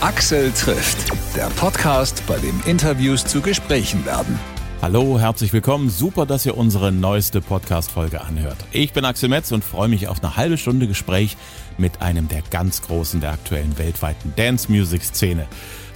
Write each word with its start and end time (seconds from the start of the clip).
Axel 0.00 0.52
trifft, 0.52 1.10
der 1.34 1.48
Podcast, 1.56 2.22
bei 2.28 2.38
dem 2.38 2.62
Interviews 2.66 3.24
zu 3.24 3.40
Gesprächen 3.40 4.06
werden. 4.06 4.38
Hallo, 4.80 5.18
herzlich 5.18 5.52
willkommen. 5.52 5.90
Super, 5.90 6.24
dass 6.24 6.46
ihr 6.46 6.56
unsere 6.56 6.92
neueste 6.92 7.40
Podcast-Folge 7.40 8.20
anhört. 8.20 8.58
Ich 8.70 8.92
bin 8.92 9.04
Axel 9.04 9.28
Metz 9.28 9.50
und 9.50 9.64
freue 9.64 9.88
mich 9.88 10.06
auf 10.06 10.22
eine 10.22 10.36
halbe 10.36 10.56
Stunde 10.56 10.86
Gespräch 10.86 11.36
mit 11.78 12.00
einem 12.00 12.28
der 12.28 12.42
ganz 12.42 12.82
Großen 12.82 13.20
der 13.20 13.32
aktuellen 13.32 13.76
weltweiten 13.76 14.32
Dance-Music-Szene. 14.36 15.48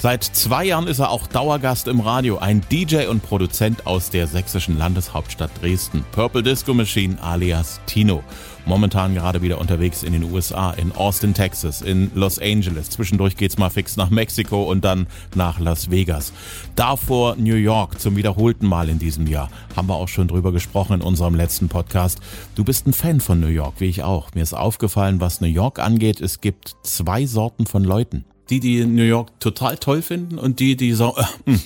Seit 0.03 0.25
zwei 0.25 0.64
Jahren 0.64 0.89
ist 0.89 0.98
er 0.98 1.11
auch 1.11 1.29
Dauergast 1.29 1.87
im 1.87 2.00
Radio, 2.00 2.39
ein 2.39 2.61
DJ 2.73 3.07
und 3.07 3.23
Produzent 3.23 3.87
aus 3.87 4.11
der 4.11 4.27
sächsischen 4.27 4.77
Landeshauptstadt 4.77 5.52
Dresden. 5.62 6.05
Purple 6.11 6.43
Disco 6.43 6.75
Machine 6.75 7.23
alias 7.23 7.80
Tino. 7.87 8.25
Momentan 8.66 9.15
gerade 9.15 9.43
wieder 9.43 9.61
unterwegs 9.61 10.02
in 10.02 10.12
den 10.12 10.25
USA, 10.25 10.73
in 10.73 10.91
Austin, 10.91 11.34
Texas, 11.34 11.83
in 11.83 12.11
Los 12.16 12.41
Angeles. 12.41 12.91
Zwischendurch 12.91 13.37
geht's 13.37 13.59
mal 13.59 13.70
fix 13.70 13.97
nach 13.97 14.11
Mexiko 14.11 14.65
und 14.65 14.84
dann 14.84 15.06
nach 15.37 15.61
Las 15.61 15.92
Vegas. 15.92 16.33
Davor 16.75 17.37
New 17.37 17.55
York 17.55 18.00
zum 18.00 18.16
wiederholten 18.16 18.66
Mal 18.66 18.89
in 18.89 18.98
diesem 18.98 19.28
Jahr. 19.28 19.50
Haben 19.77 19.87
wir 19.87 19.95
auch 19.95 20.09
schon 20.09 20.27
drüber 20.27 20.50
gesprochen 20.50 20.95
in 20.95 21.03
unserem 21.03 21.37
letzten 21.37 21.69
Podcast. 21.69 22.19
Du 22.56 22.64
bist 22.64 22.89
ein 22.89 22.92
Fan 22.92 23.20
von 23.20 23.39
New 23.39 23.47
York, 23.47 23.75
wie 23.78 23.87
ich 23.87 24.03
auch. 24.03 24.34
Mir 24.34 24.42
ist 24.42 24.53
aufgefallen, 24.53 25.20
was 25.20 25.41
New 25.41 25.47
York 25.47 25.78
angeht, 25.78 26.20
es 26.20 26.41
gibt 26.41 26.75
zwei 26.83 27.25
Sorten 27.25 27.66
von 27.66 27.84
Leuten 27.84 28.25
die, 28.51 28.60
die 28.60 28.84
New 28.84 29.02
York 29.02 29.38
total 29.41 29.77
toll 29.78 30.02
finden 30.02 30.38
und 30.38 30.60
die, 30.60 30.77
die 30.77 30.92
sagen, 30.92 31.16
äh, 31.19 31.50
hm, 31.50 31.60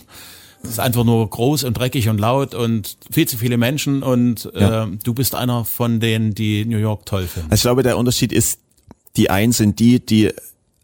es 0.62 0.70
ist 0.70 0.80
einfach 0.80 1.04
nur 1.04 1.28
groß 1.28 1.64
und 1.64 1.74
dreckig 1.76 2.08
und 2.08 2.18
laut 2.18 2.54
und 2.54 2.96
viel 3.10 3.28
zu 3.28 3.36
viele 3.36 3.56
Menschen 3.56 4.02
und 4.02 4.50
ja. 4.54 4.84
äh, 4.84 4.88
du 5.02 5.14
bist 5.14 5.34
einer 5.34 5.64
von 5.64 6.00
denen, 6.00 6.34
die 6.34 6.64
New 6.64 6.78
York 6.78 7.06
toll 7.06 7.26
finden. 7.26 7.50
Also 7.50 7.60
ich 7.60 7.62
glaube, 7.62 7.82
der 7.82 7.96
Unterschied 7.98 8.32
ist, 8.32 8.60
die 9.16 9.30
einen 9.30 9.52
sind 9.52 9.78
die, 9.78 10.04
die 10.04 10.32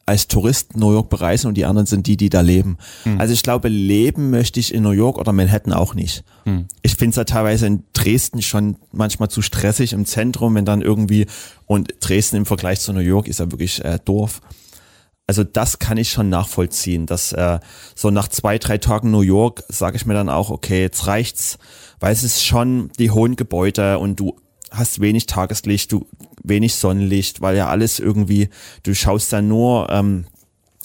als 0.05 0.27
Tourist 0.27 0.77
New 0.77 0.93
York 0.93 1.11
bereisen 1.11 1.47
und 1.47 1.55
die 1.55 1.65
anderen 1.65 1.87
sind 1.87 2.07
die, 2.07 2.17
die 2.17 2.29
da 2.29 2.41
leben. 2.41 2.77
Hm. 3.05 3.21
Also 3.21 3.33
ich 3.35 3.43
glaube, 3.43 3.69
leben 3.69 4.31
möchte 4.31 4.59
ich 4.59 4.75
in 4.75 4.83
New 4.83 4.91
York 4.91 5.19
oder 5.19 5.33
Manhattan 5.33 5.73
auch 5.73 5.95
nicht. 5.95 6.25
Hm. 6.45 6.67
Ich 6.83 6.97
finde 6.97 7.11
es 7.11 7.17
ja 7.17 7.25
teilweise 7.25 7.67
in 7.67 7.85
Dresden 7.93 8.43
schon 8.43 8.77
manchmal 8.91 9.31
zu 9.31 9.43
stressig 9.43 9.93
im 9.93 10.05
Zentrum, 10.05 10.55
wenn 10.55 10.65
dann 10.65 10.83
irgendwie 10.83 11.27
und 11.67 11.95
Dresden 12.01 12.37
im 12.37 12.47
Vergleich 12.47 12.81
zu 12.81 12.93
New 12.93 13.01
York 13.01 13.29
ist 13.29 13.39
ja 13.39 13.51
wirklich 13.51 13.85
äh, 13.85 13.99
Dorf. 14.05 14.41
Also 15.33 15.45
das 15.45 15.79
kann 15.79 15.97
ich 15.97 16.11
schon 16.11 16.29
nachvollziehen, 16.29 17.07
dass 17.07 17.33
äh, 17.33 17.59
so 17.95 18.11
nach 18.11 18.29
zwei, 18.29 18.59
drei 18.59 18.77
Tagen 18.77 19.11
New 19.11 19.23
York 19.23 19.65
sage 19.67 19.97
ich 19.97 20.05
mir 20.05 20.13
dann 20.13 20.29
auch, 20.29 20.51
okay, 20.51 20.83
jetzt 20.83 21.07
reicht's, 21.07 21.57
weil 22.01 22.13
es 22.13 22.23
ist 22.23 22.45
schon 22.45 22.91
die 22.99 23.11
hohen 23.11 23.35
Gebäude 23.35 23.99
und 23.99 24.21
du 24.21 24.37
hast 24.71 25.01
wenig 25.01 25.25
Tageslicht, 25.25 25.91
du 25.91 26.07
wenig 26.45 26.75
Sonnenlicht, 26.75 27.41
weil 27.41 27.57
ja 27.57 27.69
alles 27.69 27.99
irgendwie, 27.99 28.51
du 28.83 28.95
schaust 28.95 29.33
dann 29.33 29.49
nur 29.49 29.89
ähm, 29.89 30.27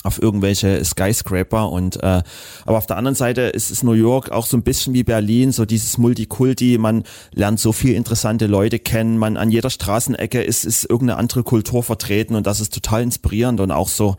auf 0.03 0.21
irgendwelche 0.21 0.83
Skyscraper 0.85 1.69
und 1.71 1.97
äh, 2.03 2.21
aber 2.65 2.77
auf 2.77 2.85
der 2.85 2.97
anderen 2.97 3.15
Seite 3.15 3.41
ist 3.41 3.71
es 3.71 3.83
New 3.83 3.93
York 3.93 4.31
auch 4.31 4.45
so 4.45 4.55
ein 4.55 4.63
bisschen 4.63 4.93
wie 4.93 5.03
Berlin, 5.03 5.51
so 5.51 5.65
dieses 5.65 5.97
Multikulti, 5.97 6.77
man 6.77 7.03
lernt 7.33 7.59
so 7.59 7.71
viel 7.71 7.93
interessante 7.93 8.47
Leute 8.47 8.79
kennen, 8.79 9.17
man 9.17 9.37
an 9.37 9.51
jeder 9.51 9.69
Straßenecke 9.69 10.41
ist, 10.41 10.65
ist 10.65 10.89
irgendeine 10.89 11.19
andere 11.19 11.43
Kultur 11.43 11.83
vertreten 11.83 12.35
und 12.35 12.47
das 12.47 12.59
ist 12.59 12.73
total 12.73 13.01
inspirierend 13.03 13.59
und 13.59 13.71
auch 13.71 13.89
so 13.89 14.17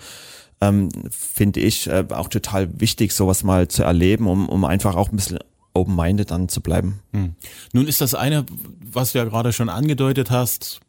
ähm, 0.60 0.88
finde 1.10 1.60
ich 1.60 1.86
äh, 1.86 2.04
auch 2.10 2.28
total 2.28 2.80
wichtig, 2.80 3.12
sowas 3.12 3.44
mal 3.44 3.68
zu 3.68 3.84
erleben, 3.84 4.26
um, 4.26 4.48
um 4.48 4.64
einfach 4.64 4.96
auch 4.96 5.10
ein 5.10 5.16
bisschen 5.16 5.38
open-minded 5.74 6.30
dann 6.30 6.48
zu 6.48 6.60
bleiben. 6.60 7.00
Hm. 7.12 7.34
Nun 7.72 7.86
ist 7.86 8.00
das 8.00 8.14
eine, 8.14 8.44
was 8.92 9.12
du 9.12 9.18
ja 9.18 9.24
gerade 9.24 9.52
schon 9.52 9.68
angedeutet 9.68 10.30
hast, 10.30 10.80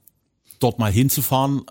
dort 0.60 0.80
mal 0.80 0.92
hinzufahren, 0.92 1.62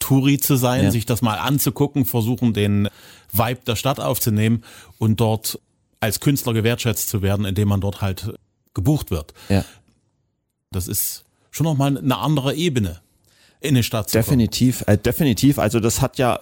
Touri 0.00 0.38
zu 0.38 0.56
sein, 0.56 0.84
ja. 0.84 0.90
sich 0.90 1.06
das 1.06 1.22
mal 1.22 1.36
anzugucken, 1.36 2.04
versuchen 2.04 2.52
den 2.52 2.88
Vibe 3.32 3.60
der 3.66 3.76
Stadt 3.76 4.00
aufzunehmen 4.00 4.64
und 4.98 5.20
dort 5.20 5.60
als 6.00 6.18
Künstler 6.18 6.52
gewertschätzt 6.52 7.08
zu 7.08 7.22
werden, 7.22 7.44
indem 7.44 7.68
man 7.68 7.80
dort 7.80 8.00
halt 8.00 8.32
gebucht 8.74 9.10
wird. 9.10 9.34
Ja. 9.48 9.64
Das 10.72 10.88
ist 10.88 11.24
schon 11.50 11.64
nochmal 11.64 11.96
eine 11.96 12.16
andere 12.16 12.54
Ebene 12.54 13.00
in 13.60 13.70
eine 13.70 13.82
Stadt 13.82 14.08
zu 14.08 14.18
Definitiv, 14.18 14.82
äh, 14.86 14.96
definitiv. 14.96 15.58
Also 15.58 15.80
das 15.80 16.00
hat 16.00 16.18
ja 16.18 16.38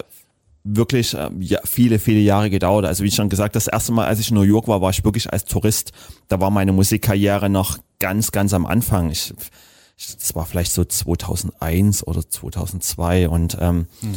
wirklich 0.63 1.13
äh, 1.13 1.29
ja, 1.39 1.59
viele, 1.65 1.99
viele 1.99 2.19
Jahre 2.19 2.49
gedauert. 2.49 2.85
Also 2.85 3.03
wie 3.03 3.11
schon 3.11 3.29
gesagt, 3.29 3.55
das 3.55 3.67
erste 3.67 3.91
Mal, 3.91 4.07
als 4.07 4.19
ich 4.19 4.29
in 4.29 4.35
New 4.35 4.41
York 4.41 4.67
war, 4.67 4.81
war 4.81 4.89
ich 4.89 5.03
wirklich 5.03 5.31
als 5.31 5.45
Tourist. 5.45 5.91
Da 6.27 6.39
war 6.39 6.49
meine 6.49 6.71
Musikkarriere 6.71 7.49
noch 7.49 7.77
ganz, 7.99 8.31
ganz 8.31 8.53
am 8.53 8.65
Anfang. 8.65 9.11
Ich 9.11 9.33
das 10.19 10.35
war 10.35 10.45
vielleicht 10.45 10.71
so 10.71 10.85
2001 10.85 12.05
oder 12.05 12.27
2002 12.27 13.29
und 13.29 13.57
ähm, 13.59 13.87
hm. 14.01 14.13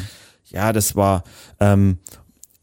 ja, 0.50 0.72
das 0.72 0.94
war, 0.94 1.24
ähm, 1.60 1.98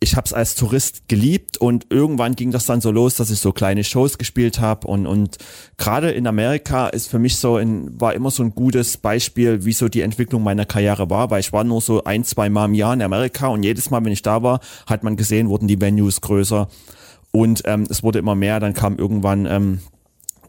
ich 0.02 0.16
habe 0.16 0.26
es 0.26 0.32
als 0.32 0.56
Tourist 0.56 1.10
geliebt 1.10 1.58
und 1.58 1.88
irgendwann 1.90 2.36
ging 2.36 2.52
das 2.52 2.66
dann 2.66 2.80
so 2.80 2.90
los, 2.90 3.16
dass 3.16 3.32
ich 3.32 3.40
so 3.40 3.52
kleine 3.52 3.84
Shows 3.84 4.18
gespielt 4.18 4.62
habe 4.62 4.88
und 4.88 5.06
und 5.06 5.38
gerade 5.78 6.12
in 6.12 6.28
Amerika 6.28 6.88
ist 6.88 7.08
für 7.08 7.20
mich 7.20 7.36
so 7.36 7.58
ein, 7.58 8.00
war 8.00 8.14
immer 8.14 8.32
so 8.32 8.42
ein 8.42 8.56
gutes 8.56 8.96
Beispiel, 8.96 9.66
wie 9.66 9.74
so 9.74 9.90
die 9.90 10.02
Entwicklung 10.02 10.42
meiner 10.42 10.66
Karriere 10.66 11.10
war, 11.10 11.30
weil 11.30 11.42
ich 11.42 11.52
war 11.52 11.66
nur 11.66 11.82
so 11.82 12.06
ein 12.06 12.24
zwei 12.24 12.50
Mal 12.50 12.66
im 12.66 12.74
Jahr 12.74 12.94
in 12.94 13.02
Amerika 13.02 13.48
und 13.48 13.64
jedes 13.64 13.90
Mal, 13.90 14.04
wenn 14.06 14.14
ich 14.14 14.22
da 14.22 14.42
war, 14.42 14.62
hat 14.86 15.04
man 15.04 15.18
gesehen, 15.18 15.50
wurden 15.50 15.68
die 15.68 15.82
Venues 15.82 16.22
größer 16.22 16.70
und 17.32 17.64
ähm, 17.66 17.86
es 17.90 18.02
wurde 18.02 18.20
immer 18.20 18.36
mehr. 18.36 18.60
Dann 18.60 18.74
kam 18.74 18.98
irgendwann 18.98 19.46
ähm, 19.46 19.80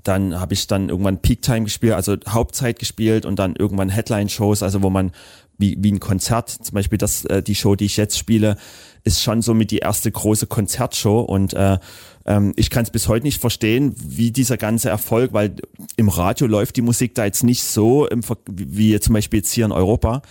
dann 0.04 0.38
habe 0.40 0.54
ich 0.54 0.66
dann 0.66 0.88
irgendwann 0.88 1.20
Peak 1.20 1.42
Time 1.42 1.64
gespielt, 1.64 1.94
also 1.94 2.16
Hauptzeit 2.28 2.78
gespielt 2.78 3.26
und 3.26 3.38
dann 3.38 3.56
irgendwann 3.56 3.88
Headline-Shows, 3.88 4.62
also 4.62 4.82
wo 4.82 4.90
man 4.90 5.12
wie, 5.58 5.76
wie 5.78 5.92
ein 5.92 6.00
Konzert, 6.00 6.48
zum 6.48 6.74
Beispiel 6.74 6.98
das, 6.98 7.24
äh, 7.26 7.42
die 7.42 7.54
Show, 7.54 7.76
die 7.76 7.84
ich 7.84 7.96
jetzt 7.96 8.18
spiele, 8.18 8.56
ist 9.04 9.22
schon 9.22 9.42
so 9.42 9.54
mit 9.54 9.70
die 9.70 9.78
erste 9.78 10.10
große 10.10 10.46
Konzertshow 10.46 11.20
und 11.20 11.52
äh, 11.54 11.78
ähm, 12.26 12.52
ich 12.56 12.70
kann 12.70 12.82
es 12.82 12.90
bis 12.90 13.08
heute 13.08 13.24
nicht 13.24 13.40
verstehen, 13.40 13.94
wie 13.96 14.30
dieser 14.30 14.56
ganze 14.56 14.88
Erfolg, 14.88 15.32
weil 15.32 15.56
im 15.96 16.08
Radio 16.08 16.46
läuft 16.46 16.76
die 16.76 16.82
Musik 16.82 17.14
da 17.14 17.24
jetzt 17.24 17.44
nicht 17.44 17.62
so 17.62 18.06
im, 18.06 18.22
wie 18.46 18.98
zum 19.00 19.14
Beispiel 19.14 19.40
jetzt 19.40 19.52
hier 19.52 19.66
in 19.66 19.72
Europa, 19.72 20.22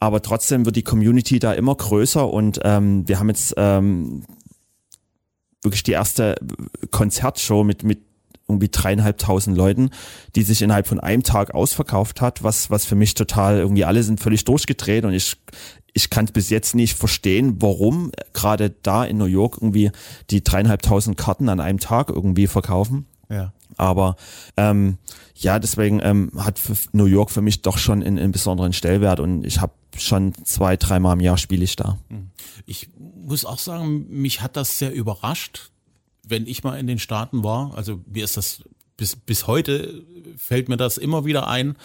aber 0.00 0.20
trotzdem 0.22 0.64
wird 0.64 0.76
die 0.76 0.82
Community 0.82 1.38
da 1.38 1.52
immer 1.52 1.74
größer 1.74 2.28
und 2.28 2.60
ähm, 2.64 3.06
wir 3.06 3.18
haben 3.18 3.28
jetzt 3.28 3.54
ähm, 3.56 4.24
wirklich 5.62 5.84
die 5.84 5.92
erste 5.92 6.36
Konzertshow 6.90 7.62
mit, 7.62 7.84
mit 7.84 8.00
irgendwie 8.52 8.68
dreieinhalbtausend 8.70 9.56
Leuten, 9.56 9.90
die 10.36 10.42
sich 10.42 10.62
innerhalb 10.62 10.86
von 10.86 11.00
einem 11.00 11.22
Tag 11.22 11.54
ausverkauft 11.54 12.20
hat, 12.20 12.42
was, 12.42 12.70
was 12.70 12.84
für 12.84 12.94
mich 12.94 13.14
total, 13.14 13.58
irgendwie 13.58 13.84
alle 13.84 14.02
sind 14.02 14.20
völlig 14.20 14.44
durchgedreht 14.44 15.04
und 15.04 15.12
ich, 15.12 15.36
ich 15.92 16.10
kann 16.10 16.26
bis 16.26 16.50
jetzt 16.50 16.74
nicht 16.74 16.96
verstehen, 16.96 17.56
warum 17.60 18.12
gerade 18.32 18.70
da 18.70 19.04
in 19.04 19.18
New 19.18 19.26
York 19.26 19.58
irgendwie 19.60 19.90
die 20.30 20.42
dreieinhalbtausend 20.42 21.16
Karten 21.16 21.48
an 21.48 21.60
einem 21.60 21.78
Tag 21.78 22.08
irgendwie 22.08 22.46
verkaufen. 22.46 23.06
Ja. 23.28 23.52
Aber 23.76 24.16
ähm, 24.56 24.98
ja, 25.34 25.58
deswegen 25.58 26.00
ähm, 26.02 26.30
hat 26.36 26.60
New 26.92 27.06
York 27.06 27.30
für 27.30 27.42
mich 27.42 27.62
doch 27.62 27.78
schon 27.78 28.02
einen, 28.02 28.18
einen 28.18 28.32
besonderen 28.32 28.72
Stellwert 28.72 29.20
und 29.20 29.44
ich 29.44 29.60
habe 29.60 29.72
schon 29.96 30.34
zwei, 30.44 30.76
dreimal 30.76 31.14
im 31.14 31.20
Jahr 31.20 31.38
spiele 31.38 31.64
ich 31.64 31.76
da. 31.76 31.98
Hm. 32.08 32.30
Ich 32.66 32.88
muss 32.96 33.44
auch 33.44 33.58
sagen, 33.58 34.06
mich 34.08 34.40
hat 34.40 34.56
das 34.56 34.78
sehr 34.78 34.92
überrascht, 34.92 35.71
wenn 36.32 36.46
ich 36.46 36.64
mal 36.64 36.80
in 36.80 36.88
den 36.88 36.98
Staaten 36.98 37.44
war, 37.44 37.76
also 37.76 38.00
mir 38.06 38.24
ist 38.24 38.36
das 38.36 38.64
bis, 38.96 39.14
bis 39.14 39.46
heute 39.46 40.02
fällt 40.36 40.68
mir 40.68 40.78
das 40.78 40.96
immer 40.96 41.24
wieder 41.24 41.46
ein. 41.46 41.76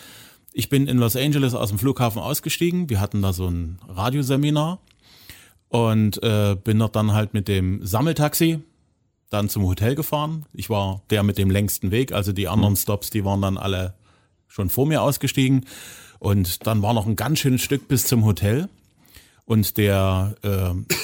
Ich 0.53 0.69
bin 0.69 0.88
in 0.88 0.97
Los 0.97 1.16
Angeles 1.16 1.53
aus 1.53 1.69
dem 1.69 1.78
Flughafen 1.78 2.22
ausgestiegen. 2.22 2.90
Wir 2.90 3.02
hatten 3.02 3.22
da 3.22 3.34
so 3.34 3.47
ein 3.47 3.78
Radioseminar 3.88 4.80
und 5.68 6.24
äh, 6.24 6.56
bin 6.56 6.80
dort 6.80 6.96
dann 6.96 7.13
halt 7.13 7.34
mit 7.34 7.47
dem 7.47 7.86
Sammeltaxi 7.86 8.59
dann 9.30 9.50
zum 9.50 9.66
Hotel 9.66 9.96
gefahren. 9.96 10.46
Ich 10.53 10.69
war 10.69 11.02
der 11.09 11.24
mit 11.24 11.38
dem 11.38 11.52
längsten 11.52 11.91
Weg, 11.91 12.13
also 12.13 12.31
die 12.31 12.47
anderen 12.47 12.74
mhm. 12.74 12.78
Stops, 12.78 13.09
die 13.09 13.25
waren 13.25 13.41
dann 13.41 13.57
alle 13.57 13.96
schon 14.47 14.69
vor 14.69 14.88
mir 14.88 15.02
ausgestiegen. 15.02 15.66
Und 16.19 16.66
dann 16.66 16.81
war 16.81 16.94
noch 16.94 17.06
ein 17.06 17.18
ganz 17.18 17.40
schönes 17.40 17.62
Stück 17.62 17.90
bis 17.90 18.06
zum 18.06 18.24
Hotel. 18.24 18.69
Und 19.46 19.78
der 19.78 20.36
äh, 20.41 20.95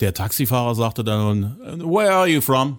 der 0.00 0.14
Taxifahrer 0.14 0.74
sagte 0.74 1.04
dann, 1.04 1.56
where 1.80 2.12
are 2.12 2.28
you 2.28 2.40
from? 2.40 2.78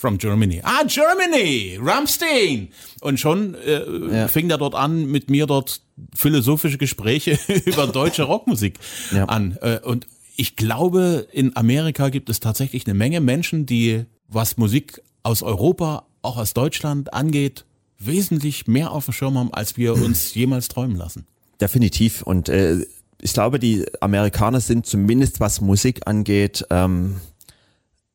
From 0.00 0.16
Germany. 0.16 0.62
Ah, 0.64 0.82
Germany! 0.86 1.78
Ramstein! 1.78 2.68
Und 3.02 3.20
schon 3.20 3.54
äh, 3.54 3.82
ja. 4.10 4.28
fing 4.28 4.48
er 4.48 4.56
dort 4.56 4.74
an, 4.74 5.04
mit 5.04 5.28
mir 5.28 5.44
dort 5.46 5.82
philosophische 6.14 6.78
Gespräche 6.78 7.38
über 7.66 7.86
deutsche 7.86 8.22
Rockmusik 8.22 8.78
ja. 9.14 9.26
an. 9.26 9.58
Äh, 9.60 9.80
und 9.80 10.06
ich 10.36 10.56
glaube, 10.56 11.28
in 11.32 11.54
Amerika 11.54 12.08
gibt 12.08 12.30
es 12.30 12.40
tatsächlich 12.40 12.86
eine 12.86 12.94
Menge 12.94 13.20
Menschen, 13.20 13.66
die, 13.66 14.06
was 14.26 14.56
Musik 14.56 15.02
aus 15.22 15.42
Europa, 15.42 16.06
auch 16.22 16.38
aus 16.38 16.54
Deutschland 16.54 17.12
angeht, 17.12 17.66
wesentlich 17.98 18.66
mehr 18.66 18.92
auf 18.92 19.04
dem 19.04 19.12
Schirm 19.12 19.36
haben, 19.36 19.52
als 19.52 19.76
wir 19.76 19.92
uns 19.92 20.32
jemals 20.34 20.68
träumen 20.68 20.96
lassen. 20.96 21.26
Definitiv. 21.60 22.22
Und 22.22 22.48
äh, 22.48 22.86
ich 23.20 23.34
glaube, 23.34 23.58
die 23.58 23.84
Amerikaner 24.00 24.62
sind 24.62 24.86
zumindest 24.86 25.40
was 25.40 25.60
Musik 25.60 26.06
angeht 26.06 26.64
ähm, 26.70 27.20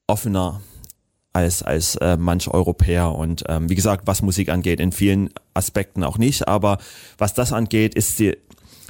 offener 0.08 0.62
als 1.36 1.62
als 1.62 1.96
äh, 1.98 2.18
manch 2.18 2.48
Europäer. 2.48 3.14
Und 3.14 3.44
ähm, 3.48 3.70
wie 3.70 3.76
gesagt, 3.76 4.08
was 4.08 4.22
Musik 4.22 4.50
angeht, 4.50 4.80
in 4.80 4.92
vielen 4.92 5.30
Aspekten 5.54 6.04
auch 6.04 6.18
nicht, 6.18 6.48
aber 6.48 6.78
was 7.18 7.34
das 7.34 7.52
angeht, 7.54 7.94
ist 7.94 8.20
die, 8.20 8.38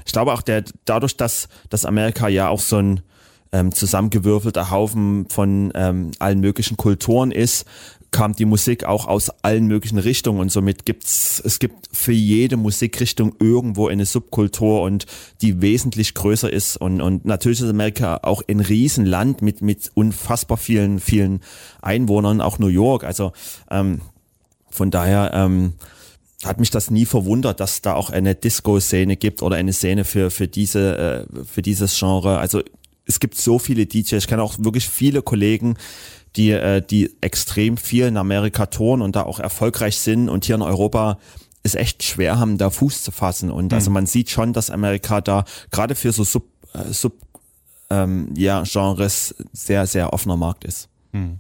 ich 0.06 0.12
glaube 0.12 0.32
auch 0.34 0.42
der 0.42 0.64
dadurch, 0.86 1.18
dass 1.18 1.50
dass 1.70 1.86
Amerika 1.86 2.28
ja 2.28 2.48
auch 2.50 2.60
so 2.60 2.78
ein 2.78 3.02
ähm, 3.52 3.72
zusammengewürfelter 3.72 4.70
Haufen 4.70 5.28
von 5.30 5.72
ähm, 5.76 6.12
allen 6.20 6.40
möglichen 6.40 6.78
Kulturen 6.78 7.32
ist, 7.32 7.66
kam 8.16 8.34
die 8.34 8.46
Musik 8.46 8.86
auch 8.86 9.08
aus 9.08 9.30
allen 9.44 9.68
möglichen 9.68 9.98
Richtungen 9.98 10.40
und 10.40 10.50
somit 10.50 10.86
gibt's 10.86 11.42
es 11.44 11.60
gibt 11.60 11.90
für 11.92 12.14
jede 12.14 12.56
Musikrichtung 12.56 13.36
irgendwo 13.42 13.90
eine 13.90 14.06
Subkultur 14.06 14.84
und 14.84 15.06
die 15.42 15.62
wesentlich 15.62 16.14
größer 16.14 16.50
ist 16.52 16.78
und 16.78 17.02
und 17.02 17.26
natürlich 17.26 17.60
ist 17.60 17.68
Amerika 17.68 18.22
auch 18.24 18.42
ein 18.48 18.62
Riesenland 18.62 19.42
mit 19.42 19.62
mit 19.62 19.92
unfassbar 19.96 20.56
vielen 20.56 21.02
vielen 21.02 21.42
Einwohnern, 21.82 22.40
auch 22.40 22.58
New 22.58 22.68
York, 22.68 23.04
also 23.04 23.34
ähm, 23.70 24.00
von 24.70 24.92
daher 24.92 25.32
ähm, 25.34 25.74
hat 26.46 26.62
mich 26.62 26.70
das 26.70 26.90
nie 26.90 27.06
verwundert, 27.06 27.60
dass 27.60 27.82
da 27.82 27.96
auch 27.96 28.12
eine 28.12 28.34
Disco-Szene 28.34 29.18
gibt 29.18 29.42
oder 29.42 29.58
eine 29.58 29.74
Szene 29.74 30.06
für 30.06 30.32
für 30.32 30.48
diese 30.48 31.28
äh, 31.34 31.44
für 31.44 31.62
dieses 31.62 32.00
Genre. 32.00 32.38
Also 32.38 32.62
es 33.06 33.20
gibt 33.20 33.36
so 33.36 33.60
viele 33.60 33.86
DJs, 33.86 34.14
ich 34.14 34.28
kenne 34.28 34.42
auch 34.42 34.56
wirklich 34.60 34.88
viele 34.88 35.22
Kollegen, 35.22 35.76
die, 36.36 36.52
äh, 36.52 36.82
die 36.82 37.16
extrem 37.22 37.78
viel 37.78 38.06
in 38.06 38.18
Amerika 38.18 38.66
tun 38.68 39.02
und 39.02 39.16
da 39.16 39.24
auch 39.24 39.40
erfolgreich 39.40 39.98
sind 39.98 40.30
und 40.30 40.46
hier 40.46 40.56
in 40.56 40.62
Europa 40.62 41.18
es 41.64 41.76
echt 41.76 42.04
schwer 42.04 42.38
haben, 42.38 42.58
da 42.58 42.70
Fuß 42.70 43.04
zu 43.04 43.12
fassen. 43.12 43.50
Und 43.50 43.74
also 43.74 43.90
man 43.90 44.06
sieht 44.06 44.30
schon, 44.30 44.54
dass 44.54 44.70
Amerika 44.70 45.22
da 45.22 45.46
gerade 45.72 45.96
für 45.96 46.12
so 46.12 46.24
Sub, 46.24 46.46
äh, 46.74 46.94
Sub 46.94 47.14
ähm, 47.90 48.30
ja, 48.36 48.64
Genres 48.66 49.36
sehr, 49.52 49.88
sehr 49.88 50.14
offener 50.14 50.38
Markt 50.38 50.64
ist. 50.64 50.90
Hm. 51.12 51.40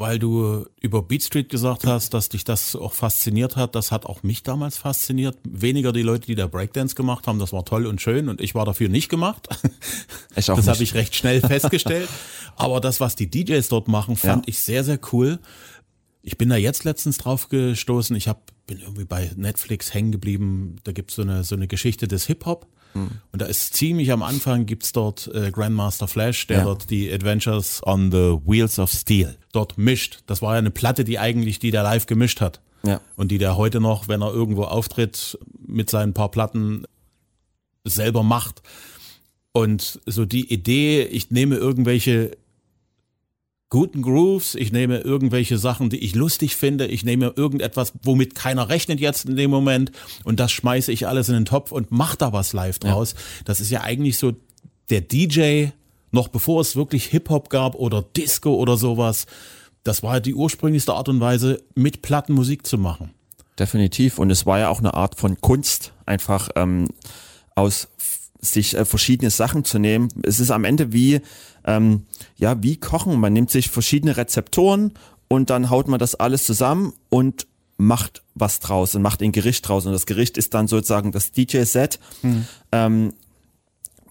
Weil 0.00 0.18
du 0.18 0.64
über 0.80 1.02
Beat 1.02 1.24
Street 1.24 1.50
gesagt 1.50 1.86
hast, 1.86 2.14
dass 2.14 2.30
dich 2.30 2.44
das 2.44 2.74
auch 2.74 2.94
fasziniert 2.94 3.56
hat, 3.56 3.74
das 3.74 3.92
hat 3.92 4.06
auch 4.06 4.22
mich 4.22 4.42
damals 4.42 4.78
fasziniert. 4.78 5.36
Weniger 5.44 5.92
die 5.92 6.00
Leute, 6.00 6.26
die 6.26 6.34
da 6.34 6.46
Breakdance 6.46 6.94
gemacht 6.94 7.26
haben, 7.26 7.38
das 7.38 7.52
war 7.52 7.66
toll 7.66 7.84
und 7.86 8.00
schön 8.00 8.30
und 8.30 8.40
ich 8.40 8.54
war 8.54 8.64
dafür 8.64 8.88
nicht 8.88 9.10
gemacht. 9.10 9.48
Ich 10.36 10.50
auch 10.50 10.56
das 10.56 10.68
habe 10.68 10.82
ich 10.82 10.94
recht 10.94 11.14
schnell 11.16 11.40
festgestellt. 11.40 12.08
Aber 12.56 12.80
das, 12.80 13.00
was 13.00 13.14
die 13.16 13.28
DJs 13.30 13.68
dort 13.68 13.88
machen, 13.88 14.16
fand 14.16 14.46
Ja. 14.46 14.48
ich 14.50 14.60
sehr, 14.60 14.84
sehr 14.84 14.98
cool. 15.12 15.38
Ich 16.22 16.36
bin 16.38 16.48
da 16.48 16.56
jetzt 16.56 16.84
letztens 16.84 17.18
drauf 17.18 17.48
gestoßen. 17.48 18.14
Ich 18.16 18.28
hab, 18.28 18.50
bin 18.66 18.78
irgendwie 18.80 19.04
bei 19.04 19.30
Netflix 19.36 19.94
hängen 19.94 20.12
geblieben. 20.12 20.76
Da 20.84 20.92
gibt's 20.92 21.14
so 21.14 21.22
eine, 21.22 21.44
so 21.44 21.54
eine 21.54 21.66
Geschichte 21.66 22.08
des 22.08 22.26
Hip-Hop. 22.26 22.66
Hm. 22.92 23.08
Und 23.32 23.40
da 23.40 23.46
ist 23.46 23.74
ziemlich 23.74 24.10
am 24.12 24.22
Anfang 24.22 24.66
gibt's 24.66 24.92
dort 24.92 25.30
äh, 25.32 25.50
Grandmaster 25.50 26.08
Flash, 26.08 26.46
der 26.48 26.58
Ja. 26.58 26.64
dort 26.64 26.90
die 26.90 27.10
Adventures 27.10 27.80
on 27.86 28.10
the 28.10 28.38
Wheels 28.44 28.78
of 28.78 28.90
Steel 28.90 29.36
dort 29.52 29.78
mischt. 29.78 30.20
Das 30.26 30.42
war 30.42 30.54
ja 30.54 30.58
eine 30.58 30.70
Platte, 30.70 31.04
die 31.04 31.18
eigentlich, 31.18 31.58
die 31.58 31.70
der 31.70 31.84
live 31.84 32.06
gemischt 32.06 32.40
hat. 32.40 32.60
Ja. 32.82 33.00
Und 33.16 33.30
die 33.30 33.38
der 33.38 33.56
heute 33.56 33.80
noch, 33.80 34.08
wenn 34.08 34.22
er 34.22 34.32
irgendwo 34.32 34.64
auftritt, 34.64 35.38
mit 35.66 35.88
seinen 35.88 36.14
paar 36.14 36.30
Platten 36.30 36.84
selber 37.84 38.22
macht. 38.22 38.62
Und 39.52 40.00
so 40.06 40.24
die 40.24 40.52
Idee, 40.52 41.02
ich 41.04 41.30
nehme 41.30 41.56
irgendwelche 41.56 42.36
guten 43.70 44.02
Grooves, 44.02 44.56
ich 44.56 44.72
nehme 44.72 44.98
irgendwelche 44.98 45.56
Sachen, 45.56 45.90
die 45.90 45.98
ich 45.98 46.16
lustig 46.16 46.56
finde, 46.56 46.88
ich 46.88 47.04
nehme 47.04 47.32
irgendetwas, 47.36 47.92
womit 48.02 48.34
keiner 48.34 48.68
rechnet 48.68 49.00
jetzt 49.00 49.26
in 49.26 49.36
dem 49.36 49.50
Moment 49.50 49.92
und 50.24 50.40
das 50.40 50.50
schmeiße 50.50 50.90
ich 50.90 51.06
alles 51.06 51.28
in 51.28 51.34
den 51.34 51.44
Topf 51.44 51.70
und 51.70 51.90
mach 51.90 52.16
da 52.16 52.32
was 52.32 52.52
live 52.52 52.80
draus. 52.80 53.14
Das 53.44 53.60
ist 53.60 53.70
ja 53.70 53.82
eigentlich 53.82 54.18
so 54.18 54.32
der 54.90 55.00
DJ, 55.00 55.66
noch 56.10 56.26
bevor 56.26 56.60
es 56.60 56.74
wirklich 56.74 57.06
Hip-Hop 57.06 57.48
gab 57.48 57.76
oder 57.76 58.02
Disco 58.02 58.54
oder 58.56 58.76
sowas. 58.76 59.26
Das 59.84 60.02
war 60.02 60.20
die 60.20 60.34
ursprünglichste 60.34 60.92
Art 60.92 61.08
und 61.08 61.20
Weise, 61.20 61.62
mit 61.76 62.02
Platten 62.02 62.32
Musik 62.32 62.66
zu 62.66 62.76
machen. 62.76 63.10
Definitiv. 63.56 64.18
Und 64.18 64.30
es 64.30 64.46
war 64.46 64.58
ja 64.58 64.68
auch 64.68 64.80
eine 64.80 64.94
Art 64.94 65.18
von 65.18 65.40
Kunst, 65.40 65.92
einfach 66.06 66.48
ähm, 66.56 66.88
aus 67.54 67.88
sich 68.40 68.76
äh, 68.76 68.84
verschiedene 68.84 69.30
Sachen 69.30 69.64
zu 69.64 69.78
nehmen. 69.78 70.08
Es 70.22 70.40
ist 70.40 70.50
am 70.50 70.64
Ende 70.64 70.92
wie, 70.92 71.20
ähm, 71.64 72.06
ja, 72.36 72.62
wie 72.62 72.76
Kochen. 72.76 73.18
Man 73.18 73.32
nimmt 73.32 73.50
sich 73.50 73.70
verschiedene 73.70 74.16
Rezeptoren 74.16 74.92
und 75.28 75.50
dann 75.50 75.70
haut 75.70 75.88
man 75.88 75.98
das 75.98 76.14
alles 76.14 76.44
zusammen 76.44 76.92
und 77.08 77.46
macht 77.76 78.22
was 78.34 78.60
draus 78.60 78.94
und 78.94 79.02
macht 79.02 79.22
ein 79.22 79.32
Gericht 79.32 79.68
draus. 79.68 79.86
Und 79.86 79.92
das 79.92 80.06
Gericht 80.06 80.36
ist 80.36 80.54
dann 80.54 80.68
sozusagen 80.68 81.12
das 81.12 81.32
DJ-Set. 81.32 81.98
Ähm, 82.72 83.12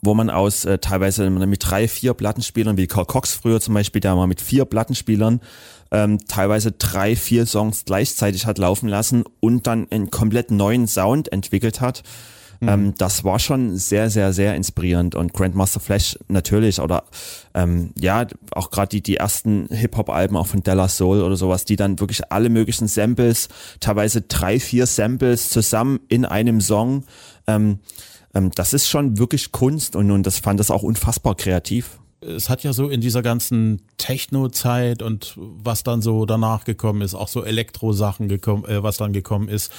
wo 0.02 0.14
man 0.14 0.30
aus 0.30 0.66
äh, 0.66 0.78
teilweise 0.78 1.30
mit 1.30 1.70
drei, 1.70 1.88
vier 1.88 2.14
Plattenspielern, 2.14 2.78
wie 2.78 2.88
Carl 2.88 3.06
Cox 3.06 3.34
früher 3.34 3.60
zum 3.60 3.74
Beispiel, 3.74 4.00
der 4.00 4.16
mal 4.16 4.28
mit 4.28 4.42
vier 4.42 4.66
Plattenspielern 4.66 5.42
ähm, 5.92 6.20
teilweise 6.28 6.72
drei, 6.72 7.16
vier 7.16 7.46
Songs 7.46 7.86
gleichzeitig 7.86 8.46
hat 8.46 8.58
laufen 8.58 8.88
lassen 8.88 9.24
und 9.40 9.68
dann 9.68 9.88
einen 9.92 10.12
komplett 10.12 10.52
neuen 10.52 10.88
Sound 10.88 11.32
entwickelt 11.32 11.82
hat. 11.82 12.04
Ähm, 12.68 12.94
das 12.98 13.24
war 13.24 13.40
schon 13.40 13.78
sehr, 13.78 14.10
sehr, 14.10 14.34
sehr 14.34 14.56
inspirierend 14.56 15.16
und 15.16 15.34
Grandmaster 15.34 15.80
Flash 15.80 16.18
natürlich 16.28 16.80
oder 16.80 17.04
ähm, 17.54 17.92
ja, 18.00 18.28
auch 18.52 18.70
gerade 18.70 18.90
die, 18.90 19.02
die 19.02 19.18
ersten 19.18 19.68
Hip-Hop-Alben 19.70 20.36
auch 20.36 20.48
von 20.48 20.62
Della 20.62 20.88
Soul 20.88 21.22
oder 21.22 21.36
sowas, 21.36 21.66
die 21.66 21.76
dann 21.76 22.00
wirklich 22.00 22.32
alle 22.32 22.50
möglichen 22.50 22.88
Samples, 22.88 23.48
teilweise 23.80 24.22
drei, 24.22 24.60
vier 24.60 24.86
Samples 24.88 25.50
zusammen 25.50 26.00
in 26.10 26.26
einem 26.26 26.60
Song 26.62 27.04
ähm, 27.48 27.80
ähm, 28.34 28.52
das 28.56 28.74
ist 28.74 28.88
schon 28.88 29.18
wirklich 29.18 29.52
Kunst 29.52 29.96
und, 29.96 30.12
und 30.12 30.26
das 30.26 30.40
fand 30.40 30.60
das 30.60 30.72
auch 30.72 30.84
unfassbar 30.84 31.36
kreativ. 31.36 32.00
es 32.22 32.50
hat 32.50 32.64
ja 32.64 32.74
so 32.74 32.90
in 32.90 33.02
dieser 33.02 33.22
ganzen 33.22 33.82
Techno-Zeit 33.98 35.02
und 35.02 35.34
was 35.38 35.84
dann 35.84 36.02
so 36.02 36.26
danach 36.26 36.66
gekommen 36.66 37.02
ist, 37.02 37.16
auch 37.16 37.28
so 37.28 37.44
Elektro-Sachen 37.44 38.28
gekommen, 38.28 38.66
äh, 38.66 38.84
was 38.84 38.98
dann 38.98 39.14
gekommen 39.14 39.48
ist, 39.50 39.72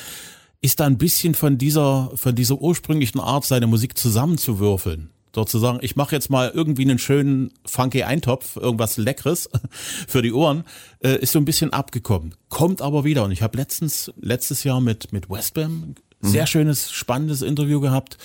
ist 0.60 0.80
da 0.80 0.86
ein 0.86 0.98
bisschen 0.98 1.34
von 1.34 1.58
dieser, 1.58 2.10
von 2.14 2.34
dieser 2.34 2.60
ursprünglichen 2.60 3.20
Art, 3.20 3.44
seine 3.44 3.66
Musik 3.66 3.96
zusammenzuwürfeln. 3.96 5.10
Dort 5.32 5.48
zu 5.48 5.58
sagen, 5.58 5.78
ich 5.80 5.94
mache 5.94 6.14
jetzt 6.14 6.28
mal 6.28 6.50
irgendwie 6.52 6.82
einen 6.82 6.98
schönen 6.98 7.52
funky 7.64 8.02
Eintopf, 8.02 8.56
irgendwas 8.56 8.96
Leckeres 8.96 9.48
für 10.08 10.22
die 10.22 10.32
Ohren, 10.32 10.64
äh, 11.04 11.20
ist 11.20 11.32
so 11.32 11.38
ein 11.38 11.44
bisschen 11.44 11.72
abgekommen. 11.72 12.34
Kommt 12.48 12.82
aber 12.82 13.04
wieder. 13.04 13.24
Und 13.24 13.30
ich 13.30 13.42
habe 13.42 13.56
letztens, 13.56 14.12
letztes 14.20 14.64
Jahr 14.64 14.80
mit, 14.80 15.12
mit 15.12 15.30
Westbam 15.30 15.94
sehr 16.22 16.46
schönes, 16.46 16.90
spannendes 16.90 17.42
Interview 17.42 17.80
gehabt. 17.80 18.18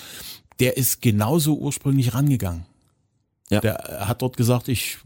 Der 0.58 0.76
ist 0.76 1.00
genauso 1.00 1.56
ursprünglich 1.56 2.14
rangegangen. 2.14 2.66
Ja. 3.50 3.60
Der 3.60 4.06
hat 4.08 4.22
dort 4.22 4.36
gesagt, 4.36 4.68
ich 4.68 4.98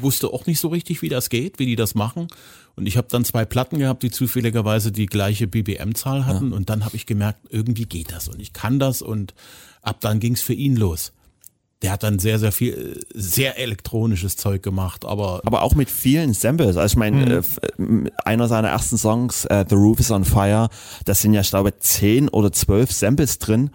wusste 0.00 0.28
auch 0.28 0.46
nicht 0.46 0.60
so 0.60 0.68
richtig, 0.68 1.02
wie 1.02 1.08
das 1.08 1.28
geht, 1.30 1.58
wie 1.58 1.66
die 1.66 1.76
das 1.76 1.94
machen. 1.94 2.28
Und 2.76 2.86
ich 2.86 2.96
habe 2.96 3.06
dann 3.10 3.24
zwei 3.24 3.44
Platten 3.44 3.78
gehabt, 3.78 4.02
die 4.02 4.10
zufälligerweise 4.10 4.90
die 4.92 5.06
gleiche 5.06 5.46
BBM-Zahl 5.46 6.26
hatten. 6.26 6.52
Und 6.52 6.70
dann 6.70 6.84
habe 6.84 6.96
ich 6.96 7.06
gemerkt, 7.06 7.40
irgendwie 7.50 7.86
geht 7.86 8.10
das 8.12 8.28
und 8.28 8.40
ich 8.40 8.52
kann 8.52 8.78
das. 8.78 9.02
Und 9.02 9.34
ab 9.82 10.00
dann 10.00 10.18
ging's 10.20 10.42
für 10.42 10.54
ihn 10.54 10.76
los. 10.76 11.12
Der 11.82 11.92
hat 11.92 12.02
dann 12.02 12.18
sehr, 12.18 12.38
sehr 12.38 12.50
viel, 12.52 12.96
äh, 12.96 13.04
sehr 13.12 13.58
elektronisches 13.58 14.36
Zeug 14.38 14.62
gemacht, 14.62 15.04
aber 15.04 15.42
Aber 15.44 15.60
auch 15.62 15.74
mit 15.74 15.90
vielen 15.90 16.32
Samples. 16.32 16.76
Also 16.78 16.94
ich 16.94 16.96
meine, 16.96 17.24
äh, 17.34 17.36
f- 17.38 17.58
äh, 17.78 18.10
einer 18.24 18.48
seiner 18.48 18.68
ersten 18.68 18.96
Songs, 18.96 19.44
äh, 19.46 19.66
The 19.68 19.74
Roof 19.74 20.00
is 20.00 20.10
on 20.10 20.24
Fire, 20.24 20.68
das 21.04 21.20
sind 21.20 21.34
ja, 21.34 21.42
ich 21.42 21.50
glaube, 21.50 21.76
zehn 21.78 22.28
oder 22.30 22.52
zwölf 22.52 22.90
Samples 22.90 23.38
drin. 23.38 23.70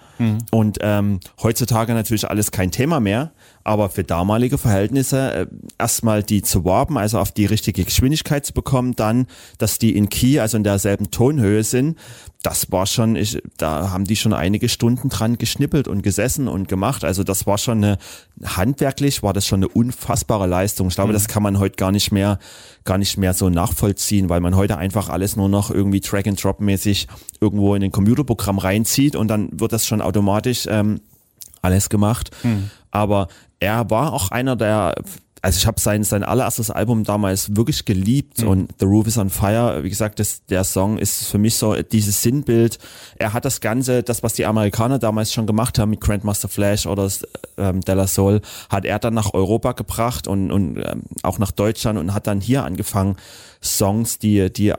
Und 0.49 0.79
ähm, 0.81 1.19
heutzutage 1.43 1.93
natürlich 1.93 2.27
alles 2.27 2.49
kein 2.51 2.71
Thema 2.71 2.99
mehr. 2.99 3.31
Aber 3.63 3.89
für 3.89 4.03
damalige 4.03 4.57
Verhältnisse 4.57 5.33
äh, 5.33 5.47
erstmal 5.77 6.23
die 6.23 6.41
zu 6.41 6.65
warpen, 6.65 6.97
also 6.97 7.19
auf 7.19 7.31
die 7.31 7.45
richtige 7.45 7.83
Geschwindigkeit 7.83 8.45
zu 8.45 8.53
bekommen, 8.53 8.95
dann, 8.95 9.27
dass 9.57 9.79
die 9.79 9.95
in 9.95 10.09
Key, 10.09 10.39
also 10.39 10.57
in 10.57 10.63
derselben 10.63 11.11
Tonhöhe 11.11 11.63
sind, 11.63 11.97
das 12.41 12.71
war 12.71 12.85
schon, 12.85 13.17
ich, 13.17 13.41
da 13.57 13.91
haben 13.91 14.05
die 14.05 14.15
schon 14.15 14.31
einige 14.31 14.69
Stunden 14.69 15.09
dran 15.09 15.37
geschnippelt 15.37 15.89
und 15.89 16.03
gesessen 16.03 16.47
und 16.47 16.69
gemacht. 16.69 17.03
Also 17.03 17.23
das 17.23 17.45
war 17.47 17.57
schon 17.57 17.83
eine, 17.83 17.97
handwerklich 18.43 19.23
war 19.23 19.33
das 19.33 19.45
schon 19.45 19.59
eine 19.59 19.67
unfassbare 19.67 20.47
Leistung. 20.47 20.87
Ich 20.87 20.95
glaube, 20.95 21.11
das 21.11 21.27
kann 21.27 21.43
man 21.43 21.59
heute 21.59 21.75
gar 21.75 21.91
nicht 21.91 22.13
mehr, 22.13 22.39
gar 22.85 22.97
nicht 22.97 23.17
mehr 23.17 23.33
so 23.33 23.49
nachvollziehen, 23.49 24.29
weil 24.29 24.39
man 24.39 24.55
heute 24.55 24.77
einfach 24.77 25.09
alles 25.09 25.35
nur 25.35 25.49
noch 25.49 25.69
irgendwie 25.69 25.99
Drag 25.99 26.25
and 26.27 26.41
Drop 26.41 26.61
mäßig 26.61 27.07
irgendwo 27.41 27.75
in 27.75 27.83
ein 27.83 27.91
Computerprogramm 27.91 28.57
reinzieht 28.57 29.17
und 29.17 29.27
dann 29.27 29.59
wird 29.59 29.73
das 29.73 29.85
schon 29.85 30.01
automatisch 30.01 30.65
ähm, 30.69 31.01
alles 31.61 31.89
gemacht. 31.89 32.31
Aber 32.91 33.27
er 33.59 33.89
war 33.89 34.13
auch 34.13 34.31
einer 34.31 34.55
der, 34.55 34.95
also 35.41 35.57
ich 35.57 35.67
habe 35.67 35.79
sein, 35.79 36.03
sein 36.03 36.23
allererstes 36.23 36.69
Album 36.69 37.03
damals 37.03 37.55
wirklich 37.55 37.85
geliebt 37.85 38.43
und 38.43 38.73
The 38.79 38.85
Roof 38.85 39.07
is 39.07 39.17
on 39.17 39.29
Fire, 39.29 39.83
wie 39.83 39.89
gesagt, 39.89 40.19
das, 40.19 40.45
der 40.45 40.63
Song 40.63 40.97
ist 40.97 41.27
für 41.27 41.37
mich 41.37 41.55
so 41.55 41.75
dieses 41.81 42.21
Sinnbild. 42.21 42.77
Er 43.17 43.33
hat 43.33 43.45
das 43.45 43.61
Ganze, 43.61 44.03
das 44.03 44.23
was 44.23 44.33
die 44.33 44.45
Amerikaner 44.45 44.99
damals 44.99 45.33
schon 45.33 45.47
gemacht 45.47 45.79
haben 45.79 45.91
mit 45.91 46.01
Grandmaster 46.01 46.49
Flash 46.49 46.85
oder 46.85 47.09
ähm, 47.57 47.81
Della 47.81 48.07
Soul, 48.07 48.41
hat 48.69 48.85
er 48.85 48.99
dann 48.99 49.13
nach 49.13 49.33
Europa 49.33 49.73
gebracht 49.73 50.27
und, 50.27 50.51
und 50.51 50.77
ähm, 50.77 51.03
auch 51.23 51.39
nach 51.39 51.51
Deutschland 51.51 51.99
und 51.99 52.13
hat 52.13 52.27
dann 52.27 52.41
hier 52.41 52.65
angefangen, 52.65 53.15
Songs, 53.61 54.19
die, 54.19 54.51
die 54.51 54.73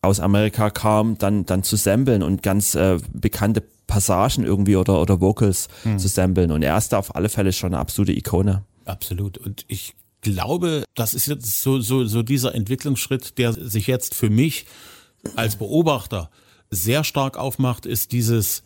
aus 0.00 0.20
Amerika 0.20 0.70
kamen, 0.70 1.18
dann, 1.18 1.46
dann 1.46 1.62
zu 1.62 1.76
samplen 1.76 2.22
und 2.22 2.42
ganz 2.42 2.74
äh, 2.74 2.98
bekannte 3.12 3.62
Passagen 3.88 4.44
irgendwie 4.44 4.76
oder, 4.76 5.00
oder 5.00 5.20
Vocals 5.20 5.68
zu 5.96 6.06
samplen. 6.06 6.52
Und 6.52 6.62
er 6.62 6.78
ist 6.78 6.92
da 6.92 6.98
auf 6.98 7.16
alle 7.16 7.28
Fälle 7.28 7.52
schon 7.52 7.72
eine 7.74 7.80
absolute 7.80 8.12
Ikone. 8.12 8.62
Absolut. 8.84 9.36
Und 9.38 9.64
ich 9.66 9.94
glaube, 10.20 10.84
das 10.94 11.14
ist 11.14 11.26
jetzt 11.26 11.62
so, 11.62 11.80
so, 11.80 12.04
so 12.04 12.22
dieser 12.22 12.54
Entwicklungsschritt, 12.54 13.38
der 13.38 13.52
sich 13.52 13.86
jetzt 13.86 14.14
für 14.14 14.30
mich 14.30 14.66
als 15.36 15.56
Beobachter 15.56 16.30
sehr 16.70 17.02
stark 17.02 17.36
aufmacht, 17.36 17.86
ist 17.86 18.12
dieses 18.12 18.62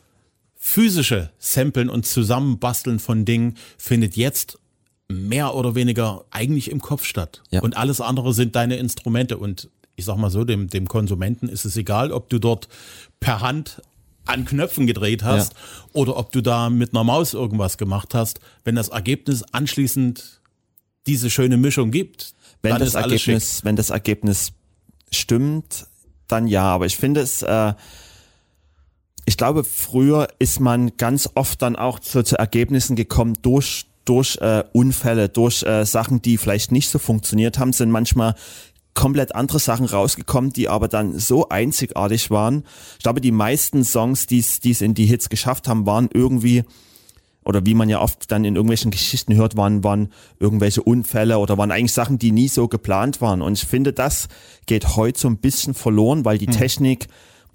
physische 0.56 1.30
Samplen 1.38 1.88
und 1.88 2.06
Zusammenbasteln 2.06 2.98
von 2.98 3.24
Dingen 3.24 3.56
findet 3.78 4.16
jetzt 4.16 4.58
mehr 5.08 5.54
oder 5.54 5.74
weniger 5.74 6.24
eigentlich 6.30 6.70
im 6.70 6.80
Kopf 6.80 7.04
statt. 7.04 7.42
Ja. 7.50 7.62
Und 7.62 7.76
alles 7.76 8.00
andere 8.00 8.32
sind 8.32 8.56
deine 8.56 8.76
Instrumente. 8.76 9.38
Und 9.38 9.70
ich 9.96 10.04
sag 10.04 10.16
mal 10.16 10.30
so, 10.30 10.44
dem, 10.44 10.68
dem 10.68 10.88
Konsumenten 10.88 11.48
ist 11.48 11.64
es 11.64 11.76
egal, 11.76 12.12
ob 12.12 12.28
du 12.28 12.38
dort 12.38 12.68
per 13.20 13.40
Hand 13.40 13.82
an 14.24 14.44
Knöpfen 14.44 14.86
gedreht 14.86 15.22
hast 15.22 15.52
Ja. 15.52 15.58
oder 15.92 16.16
ob 16.16 16.32
du 16.32 16.40
da 16.40 16.70
mit 16.70 16.94
einer 16.94 17.04
Maus 17.04 17.34
irgendwas 17.34 17.76
gemacht 17.78 18.14
hast. 18.14 18.40
Wenn 18.64 18.74
das 18.76 18.88
Ergebnis 18.88 19.42
anschließend 19.52 20.40
diese 21.06 21.30
schöne 21.30 21.56
Mischung 21.56 21.90
gibt, 21.90 22.34
wenn 22.62 22.78
das. 22.78 22.94
Ergebnis, 22.94 23.64
wenn 23.64 23.76
das 23.76 23.90
Ergebnis 23.90 24.52
stimmt, 25.10 25.86
dann 26.28 26.46
ja. 26.46 26.62
Aber 26.64 26.86
ich 26.86 26.96
finde 26.96 27.20
es, 27.20 27.42
äh, 27.42 27.74
ich 29.24 29.36
glaube, 29.36 29.64
früher 29.64 30.28
ist 30.38 30.60
man 30.60 30.96
ganz 30.96 31.28
oft 31.34 31.60
dann 31.62 31.76
auch 31.76 31.98
zu, 31.98 32.22
zu 32.22 32.38
Ergebnissen 32.38 32.96
gekommen 32.96 33.36
durch 33.42 33.86
durch 34.04 34.36
äh, 34.40 34.64
Unfälle, 34.72 35.28
durch 35.28 35.62
äh, 35.62 35.84
Sachen, 35.84 36.22
die 36.22 36.36
vielleicht 36.36 36.72
nicht 36.72 36.88
so 36.88 36.98
funktioniert 36.98 37.60
haben, 37.60 37.72
sind 37.72 37.88
manchmal 37.90 38.34
komplett 38.94 39.34
andere 39.34 39.58
Sachen 39.58 39.86
rausgekommen, 39.86 40.52
die 40.52 40.68
aber 40.68 40.88
dann 40.88 41.18
so 41.18 41.48
einzigartig 41.48 42.30
waren. 42.30 42.64
Ich 42.98 43.02
glaube, 43.02 43.20
die 43.20 43.32
meisten 43.32 43.84
Songs, 43.84 44.26
die 44.26 44.40
es 44.40 44.80
in 44.80 44.94
die 44.94 45.06
Hits 45.06 45.28
geschafft 45.28 45.68
haben, 45.68 45.86
waren 45.86 46.08
irgendwie 46.12 46.64
oder 47.44 47.66
wie 47.66 47.74
man 47.74 47.88
ja 47.88 48.00
oft 48.00 48.30
dann 48.30 48.44
in 48.44 48.54
irgendwelchen 48.54 48.90
Geschichten 48.90 49.34
hört, 49.34 49.56
waren, 49.56 49.82
waren 49.82 50.12
irgendwelche 50.38 50.82
Unfälle 50.82 51.38
oder 51.38 51.58
waren 51.58 51.72
eigentlich 51.72 51.92
Sachen, 51.92 52.18
die 52.18 52.30
nie 52.30 52.48
so 52.48 52.68
geplant 52.68 53.20
waren. 53.20 53.42
Und 53.42 53.54
ich 53.54 53.64
finde, 53.64 53.92
das 53.92 54.28
geht 54.66 54.96
heute 54.96 55.18
so 55.18 55.28
ein 55.28 55.38
bisschen 55.38 55.74
verloren, 55.74 56.24
weil 56.24 56.38
die 56.38 56.46
Technik 56.46 57.08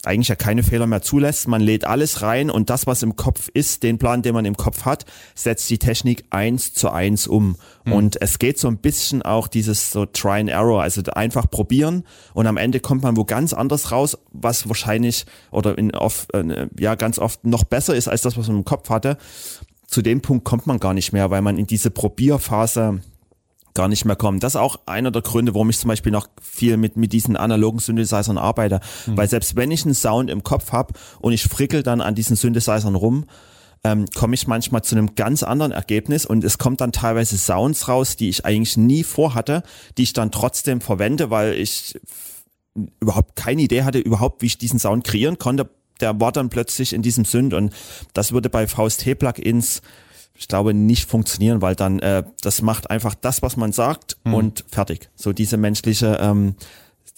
eigentlich 0.03 0.27
ja 0.27 0.35
keine 0.35 0.63
Fehler 0.63 0.87
mehr 0.87 1.01
zulässt. 1.01 1.47
Man 1.47 1.61
lädt 1.61 1.85
alles 1.85 2.21
rein 2.21 2.49
und 2.49 2.69
das, 2.69 2.87
was 2.87 3.03
im 3.03 3.15
Kopf 3.15 3.49
ist, 3.53 3.83
den 3.83 3.97
Plan, 3.97 4.21
den 4.21 4.33
man 4.33 4.45
im 4.45 4.55
Kopf 4.55 4.85
hat, 4.85 5.05
setzt 5.35 5.69
die 5.69 5.79
Technik 5.79 6.25
eins 6.29 6.73
zu 6.73 6.89
eins 6.89 7.27
um. 7.27 7.57
Und 7.85 8.21
es 8.21 8.37
geht 8.37 8.59
so 8.59 8.67
ein 8.67 8.77
bisschen 8.77 9.21
auch 9.21 9.47
dieses 9.47 9.91
so 9.91 10.05
Try 10.05 10.41
and 10.41 10.49
Error, 10.49 10.81
also 10.81 11.01
einfach 11.13 11.49
probieren 11.49 12.03
und 12.33 12.45
am 12.45 12.57
Ende 12.57 12.81
kommt 12.81 13.03
man 13.03 13.15
wo 13.15 13.23
ganz 13.23 13.53
anders 13.53 13.91
raus, 13.91 14.17
was 14.31 14.67
wahrscheinlich 14.67 15.25
oder 15.51 15.77
in 15.77 15.95
oft, 15.95 16.33
äh, 16.33 16.67
ja 16.77 16.95
ganz 16.95 17.17
oft 17.17 17.45
noch 17.45 17.63
besser 17.63 17.95
ist 17.95 18.09
als 18.09 18.21
das, 18.21 18.37
was 18.37 18.47
man 18.47 18.57
im 18.57 18.65
Kopf 18.65 18.89
hatte 18.89 19.17
zu 19.87 20.01
dem 20.01 20.21
Punkt 20.21 20.43
kommt 20.43 20.67
man 20.67 20.79
gar 20.79 20.93
nicht 20.93 21.13
mehr, 21.13 21.31
weil 21.31 21.41
man 21.41 21.57
in 21.57 21.65
diese 21.65 21.89
Probierphase 21.89 23.01
gar 23.74 23.88
nicht 23.88 24.05
mehr 24.05 24.15
kommt. 24.15 24.43
Das 24.43 24.53
ist 24.53 24.62
auch 24.62 24.79
einer 24.86 25.12
der 25.12 25.21
Gründe, 25.21 25.53
warum 25.53 25.69
ich 25.69 25.77
zum 25.77 25.89
Beispiel 25.89 26.12
noch 26.12 26.27
viel 26.41 26.77
mit, 26.77 26.97
mit 26.97 27.13
diesen 27.13 27.36
analogen 27.36 27.79
Synthesizern 27.79 28.38
arbeite. 28.38 28.79
Weil 29.15 29.29
selbst 29.29 29.55
wenn 29.55 29.71
ich 29.71 29.86
einen 29.86 29.93
Sound 29.93 30.29
im 30.29 30.43
Kopf 30.43 30.71
habe 30.71 30.93
und 31.19 31.33
ich 31.33 31.43
frickel 31.43 31.83
dann 31.83 32.01
an 32.01 32.15
diesen 32.15 32.36
Synthesizern 32.36 32.95
rum, 32.95 33.25
ähm, 33.83 34.05
komme 34.15 34.33
ich 34.33 34.47
manchmal 34.47 34.83
zu 34.83 34.95
einem 34.95 35.15
ganz 35.15 35.43
anderen 35.43 35.71
Ergebnis 35.71 36.25
und 36.25 36.43
es 36.43 36.57
kommt 36.57 36.81
dann 36.81 36.91
teilweise 36.91 37.38
Sounds 37.38 37.88
raus, 37.88 38.15
die 38.15 38.29
ich 38.29 38.45
eigentlich 38.45 38.77
nie 38.77 39.03
vorhatte, 39.03 39.63
die 39.97 40.03
ich 40.03 40.13
dann 40.13 40.31
trotzdem 40.31 40.81
verwende, 40.81 41.29
weil 41.29 41.53
ich 41.53 42.00
überhaupt 43.00 43.36
keine 43.36 43.62
Idee 43.62 43.83
hatte, 43.83 44.00
überhaupt, 44.00 44.41
wie 44.41 44.47
ich 44.47 44.57
diesen 44.57 44.79
Sound 44.79 45.03
kreieren 45.03 45.38
konnte. 45.38 45.69
Der 46.00 46.19
war 46.19 46.31
dann 46.31 46.50
plötzlich 46.50 46.93
in 46.93 47.01
diesem 47.01 47.25
Synth 47.25 47.53
und 47.53 47.74
das 48.13 48.31
würde 48.31 48.50
bei 48.50 48.67
VST-Plugins, 48.67 49.81
ich 50.38 50.48
glaube, 50.48 50.74
nicht 50.74 51.10
funktionieren, 51.10 51.62
weil 51.62 51.75
dann 51.75 52.00
äh, 52.00 52.24
das 52.41 52.62
macht 52.62 52.89
einfach 52.89 53.15
das, 53.15 53.41
was 53.41 53.58
man 53.58 53.72
sagt 53.72 54.17
und 54.24 54.65
fertig. 54.70 55.10
So 55.15 55.34
diese 55.34 55.58
menschliche, 55.58 56.17
ähm, 56.22 56.56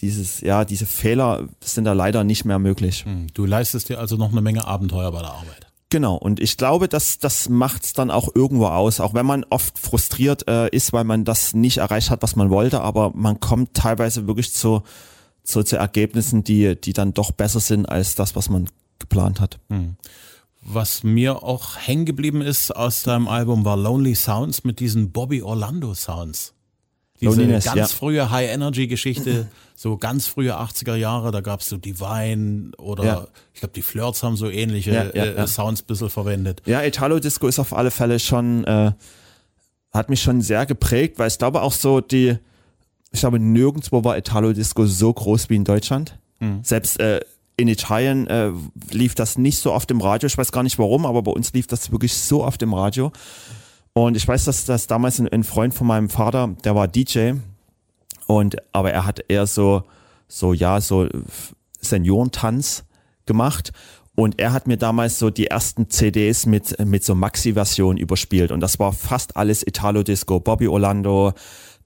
dieses, 0.02 0.42
ja, 0.42 0.64
diese 0.64 0.86
Fehler 0.86 1.48
sind 1.62 1.84
da 1.84 1.94
leider 1.94 2.24
nicht 2.24 2.46
mehr 2.46 2.60
möglich. 2.60 3.06
Du 3.34 3.46
leistest 3.46 3.90
dir 3.90 4.00
also 4.00 4.16
noch 4.16 4.32
eine 4.32 4.42
Menge 4.42 4.66
Abenteuer 4.66 5.12
bei 5.12 5.20
der 5.20 5.32
Arbeit. 5.32 5.68
Genau, 5.90 6.16
und 6.16 6.40
ich 6.40 6.56
glaube, 6.56 6.88
dass 6.88 7.18
das 7.18 7.50
macht's 7.50 7.94
dann 7.94 8.12
auch 8.12 8.30
irgendwo 8.36 8.68
aus, 8.68 9.00
auch 9.00 9.16
wenn 9.16 9.26
man 9.26 9.44
oft 9.50 9.80
frustriert 9.80 10.48
äh, 10.48 10.70
ist, 10.70 10.94
weil 10.94 11.04
man 11.04 11.26
das 11.26 11.56
nicht 11.56 11.80
erreicht 11.80 12.12
hat, 12.12 12.22
was 12.22 12.36
man 12.36 12.52
wollte, 12.52 12.82
aber 12.82 13.12
man 13.16 13.40
kommt 13.40 13.74
teilweise 13.74 14.28
wirklich 14.28 14.54
zu, 14.54 14.84
zu, 15.44 15.64
zu 15.64 15.78
Ergebnissen, 15.78 16.44
die, 16.44 16.80
die 16.80 16.94
dann 16.94 17.16
doch 17.16 17.32
besser 17.32 17.60
sind 17.60 17.88
als 17.88 18.14
das, 18.14 18.36
was 18.36 18.50
man 18.50 18.70
geplant 19.00 19.40
hat. 19.42 19.60
Was 20.72 21.04
mir 21.04 21.42
auch 21.42 21.78
hängen 21.78 22.06
geblieben 22.06 22.42
ist 22.42 22.76
aus 22.76 23.02
deinem 23.02 23.28
Album 23.28 23.66
war 23.66 23.76
Lonely 23.76 24.14
Sounds 24.14 24.64
mit 24.64 24.80
diesen 24.80 25.12
Bobby 25.12 25.42
Orlando 25.42 25.96
Sounds. 25.96 26.54
Diese 27.20 27.32
Loneliness, 27.32 27.66
ganz 27.66 27.78
ja. 27.78 27.88
frühe 27.88 28.30
High-Energy-Geschichte, 28.30 29.48
so 29.76 29.98
ganz 29.98 30.28
frühe 30.28 30.56
80er 30.58 30.96
Jahre, 30.96 31.32
da 31.32 31.42
gab's 31.42 31.68
so 31.70 31.78
Divine 31.78 32.72
oder 32.78 33.04
Ja. 33.04 33.28
ich 33.54 33.62
glaube 33.62 33.74
die 33.74 33.82
Flirts 33.82 34.22
haben 34.22 34.38
so 34.38 34.48
ähnliche 34.48 34.92
Ja, 34.94 35.04
äh. 35.06 35.48
Sounds 35.48 35.82
ein 35.82 35.88
bisschen 35.88 36.12
verwendet. 36.12 36.62
Ja, 36.66 36.84
Italo 36.84 37.20
Disco 37.20 37.48
ist 37.48 37.58
auf 37.58 37.74
alle 37.74 37.90
Fälle 37.90 38.20
schon, 38.20 38.64
äh, 38.66 38.92
hat 39.92 40.10
mich 40.10 40.22
schon 40.22 40.42
sehr 40.42 40.68
geprägt, 40.68 41.18
weil 41.18 41.30
ich 41.30 41.38
glaube 41.40 41.64
auch 41.64 41.74
so 41.74 42.00
die, 42.00 42.38
ich 43.12 43.20
glaube 43.22 43.40
nirgendwo 43.40 44.04
war 44.04 44.18
Italo 44.18 44.54
Disco 44.54 44.86
so 44.86 45.12
groß 45.12 45.50
wie 45.50 45.56
in 45.56 45.64
Deutschland. 45.64 46.18
Selbst 46.62 47.00
äh, 47.02 47.20
in 47.60 47.68
Italien 47.68 48.28
äh, 48.28 48.52
lief 48.92 49.16
das 49.16 49.38
nicht 49.38 49.60
so 49.60 49.74
oft 49.74 49.92
im 49.92 50.02
Radio. 50.02 50.28
Ich 50.28 50.38
weiß 50.38 50.52
gar 50.52 50.64
nicht 50.64 50.80
warum, 50.80 51.06
aber 51.06 51.22
bei 51.22 51.32
uns 51.32 51.52
lief 51.54 51.68
das 51.68 51.92
wirklich 51.92 52.14
so 52.14 52.44
oft 52.44 52.62
im 52.62 52.74
Radio. 52.74 53.12
Und 53.94 54.16
ich 54.16 54.28
weiß, 54.28 54.46
dass 54.46 54.66
das 54.66 54.88
damals 54.88 55.20
ein, 55.20 55.28
ein 55.28 55.44
Freund 55.44 55.74
von 55.74 55.88
meinem 55.88 56.10
Vater, 56.10 56.56
der 56.64 56.76
war 56.76 56.88
DJ 56.88 57.34
und 58.28 58.58
aber 58.72 58.92
er 58.92 59.06
hat 59.06 59.26
eher 59.28 59.48
so 59.48 59.84
so 60.28 60.54
ja 60.54 60.80
so 60.80 61.10
Seniorentanz 61.82 62.86
gemacht. 63.26 63.72
Und 64.16 64.40
er 64.40 64.52
hat 64.52 64.68
mir 64.68 64.78
damals 64.78 65.18
so 65.18 65.30
die 65.30 65.48
ersten 65.48 65.90
CDs 65.90 66.46
mit 66.46 66.78
mit 66.86 67.04
so 67.04 67.16
Maxi-Version 67.16 67.98
überspielt. 67.98 68.52
Und 68.52 68.60
das 68.60 68.80
war 68.80 68.94
fast 68.94 69.36
alles 69.36 69.66
Italo 69.66 70.04
Disco, 70.04 70.40
Bobby 70.40 70.68
Orlando, 70.68 71.34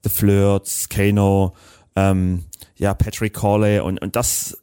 The 0.02 0.10
Flirts, 0.10 0.88
Kano, 0.88 1.54
ähm, 1.96 2.44
ja 2.76 2.92
Patrick 2.94 3.34
Corley. 3.34 3.80
Und 3.80 4.02
und 4.02 4.14
das 4.14 4.58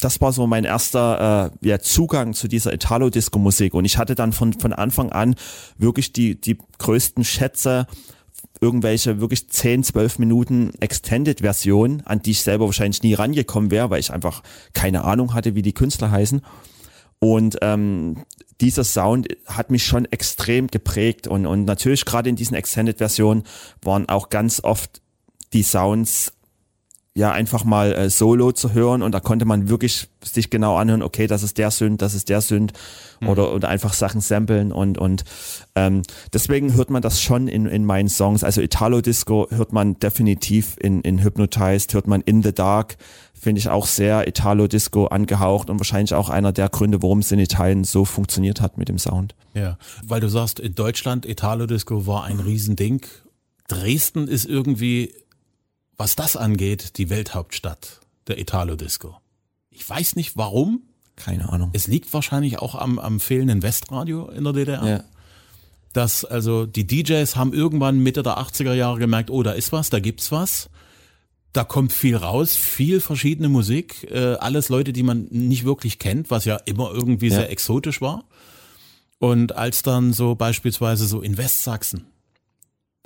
das 0.00 0.20
war 0.20 0.32
so 0.32 0.46
mein 0.46 0.64
erster 0.64 1.50
äh, 1.62 1.68
ja, 1.68 1.78
Zugang 1.78 2.34
zu 2.34 2.48
dieser 2.48 2.72
Italo-Disco-Musik. 2.72 3.74
Und 3.74 3.84
ich 3.84 3.98
hatte 3.98 4.14
dann 4.14 4.32
von, 4.32 4.52
von 4.52 4.72
Anfang 4.72 5.10
an 5.10 5.36
wirklich 5.78 6.12
die, 6.12 6.40
die 6.40 6.58
größten 6.78 7.24
Schätze, 7.24 7.86
irgendwelche 8.60 9.20
wirklich 9.20 9.48
10, 9.48 9.84
12 9.84 10.18
Minuten 10.18 10.72
Extended-Versionen, 10.80 12.02
an 12.06 12.20
die 12.20 12.32
ich 12.32 12.42
selber 12.42 12.66
wahrscheinlich 12.66 13.02
nie 13.02 13.14
rangekommen 13.14 13.70
wäre, 13.70 13.90
weil 13.90 14.00
ich 14.00 14.12
einfach 14.12 14.42
keine 14.72 15.04
Ahnung 15.04 15.34
hatte, 15.34 15.54
wie 15.54 15.62
die 15.62 15.74
Künstler 15.74 16.10
heißen. 16.10 16.42
Und 17.18 17.58
ähm, 17.62 18.24
dieser 18.60 18.84
Sound 18.84 19.28
hat 19.46 19.70
mich 19.70 19.84
schon 19.84 20.04
extrem 20.06 20.66
geprägt. 20.68 21.26
Und, 21.26 21.46
und 21.46 21.64
natürlich 21.64 22.04
gerade 22.04 22.28
in 22.28 22.36
diesen 22.36 22.54
Extended-Versionen 22.54 23.44
waren 23.82 24.08
auch 24.08 24.28
ganz 24.28 24.62
oft 24.62 25.00
die 25.52 25.62
Sounds 25.62 26.32
ja 27.16 27.32
einfach 27.32 27.64
mal 27.64 27.94
äh, 27.94 28.10
solo 28.10 28.52
zu 28.52 28.74
hören 28.74 29.02
und 29.02 29.12
da 29.12 29.20
konnte 29.20 29.46
man 29.46 29.70
wirklich 29.70 30.08
sich 30.22 30.50
genau 30.50 30.76
anhören, 30.76 31.02
okay, 31.02 31.26
das 31.26 31.42
ist 31.42 31.56
der 31.56 31.70
Sünd, 31.70 32.02
das 32.02 32.14
ist 32.14 32.28
der 32.28 32.42
Sünd 32.42 32.74
oder 33.26 33.54
oder 33.54 33.70
einfach 33.70 33.94
Sachen 33.94 34.20
samplen 34.20 34.70
und 34.70 34.98
und 34.98 35.24
ähm, 35.74 36.02
deswegen 36.34 36.74
hört 36.74 36.90
man 36.90 37.00
das 37.00 37.22
schon 37.22 37.48
in 37.48 37.64
in 37.64 37.86
meinen 37.86 38.10
Songs. 38.10 38.44
Also 38.44 38.60
Italo 38.60 39.00
Disco 39.00 39.46
hört 39.50 39.72
man 39.72 39.98
definitiv 39.98 40.76
in 40.78 41.00
in 41.00 41.22
Hypnotized, 41.22 41.94
hört 41.94 42.06
man 42.06 42.20
In 42.20 42.42
the 42.42 42.52
Dark, 42.52 42.98
finde 43.32 43.60
ich 43.60 43.70
auch 43.70 43.86
sehr 43.86 44.28
Italo 44.28 44.66
Disco 44.66 45.06
angehaucht 45.06 45.70
und 45.70 45.80
wahrscheinlich 45.80 46.12
auch 46.12 46.28
einer 46.28 46.52
der 46.52 46.68
Gründe, 46.68 47.02
warum 47.02 47.20
es 47.20 47.32
in 47.32 47.38
Italien 47.38 47.84
so 47.84 48.04
funktioniert 48.04 48.60
hat 48.60 48.76
mit 48.76 48.90
dem 48.90 48.98
Sound. 48.98 49.34
Ja, 49.54 49.78
weil 50.04 50.20
du 50.20 50.28
sagst, 50.28 50.60
in 50.60 50.74
Deutschland 50.74 51.24
Italo 51.24 51.66
Disco 51.66 52.06
war 52.06 52.24
ein 52.24 52.40
Riesending. 52.40 53.00
Dresden 53.68 54.28
ist 54.28 54.44
irgendwie, 54.44 55.14
was 55.96 56.16
das 56.16 56.36
angeht, 56.36 56.98
die 56.98 57.10
Welthauptstadt 57.10 58.00
der 58.26 58.38
Italo 58.38 58.76
Disco. 58.76 59.16
Ich 59.70 59.88
weiß 59.88 60.16
nicht 60.16 60.36
warum. 60.36 60.82
Keine 61.16 61.48
Ahnung. 61.50 61.70
Es 61.72 61.86
liegt 61.86 62.12
wahrscheinlich 62.12 62.58
auch 62.58 62.74
am, 62.74 62.98
am 62.98 63.20
fehlenden 63.20 63.62
Westradio 63.62 64.28
in 64.28 64.44
der 64.44 64.52
DDR. 64.52 64.86
Ja. 64.86 65.04
Dass 65.92 66.24
also 66.24 66.66
die 66.66 66.86
DJs 66.86 67.36
haben 67.36 67.54
irgendwann 67.54 67.98
Mitte 68.00 68.22
der 68.22 68.38
80er 68.38 68.74
Jahre 68.74 68.98
gemerkt, 68.98 69.30
oh, 69.30 69.42
da 69.42 69.52
ist 69.52 69.72
was, 69.72 69.88
da 69.88 69.98
gibt's 70.00 70.30
was. 70.30 70.68
Da 71.54 71.64
kommt 71.64 71.94
viel 71.94 72.16
raus, 72.16 72.54
viel 72.54 73.00
verschiedene 73.00 73.48
Musik, 73.48 74.06
äh, 74.10 74.34
alles 74.34 74.68
Leute, 74.68 74.92
die 74.92 75.02
man 75.02 75.26
nicht 75.30 75.64
wirklich 75.64 75.98
kennt, 75.98 76.30
was 76.30 76.44
ja 76.44 76.56
immer 76.56 76.92
irgendwie 76.92 77.28
Ja. 77.28 77.36
sehr 77.36 77.50
exotisch 77.50 78.02
war. 78.02 78.24
Und 79.18 79.56
als 79.56 79.80
dann 79.80 80.12
so 80.12 80.34
beispielsweise 80.34 81.06
so 81.06 81.22
in 81.22 81.38
Westsachsen 81.38 82.04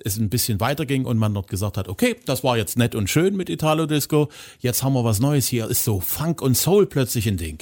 es 0.05 0.19
ein 0.19 0.31
bisschen 0.31 0.61
weiterging 0.61 1.05
und 1.05 1.19
man 1.19 1.35
dort 1.35 1.49
gesagt 1.49 1.77
hat, 1.77 1.89
okay, 1.89 2.17
das 2.27 2.45
war 2.45 2.57
jetzt 2.57 2.79
nett 2.79 2.95
und 2.95 3.09
schön 3.09 3.37
mit 3.37 3.51
Italo 3.51 3.87
Disco, 3.87 4.29
jetzt 4.59 4.83
haben 4.83 4.93
wir 4.95 5.05
was 5.05 5.21
Neues 5.21 5.47
hier, 5.47 5.69
ist 5.69 5.85
so 5.85 6.01
Funk 6.01 6.43
und 6.43 6.57
Soul 6.57 6.87
plötzlich 6.87 7.29
ein 7.29 7.37
Ding. 7.37 7.59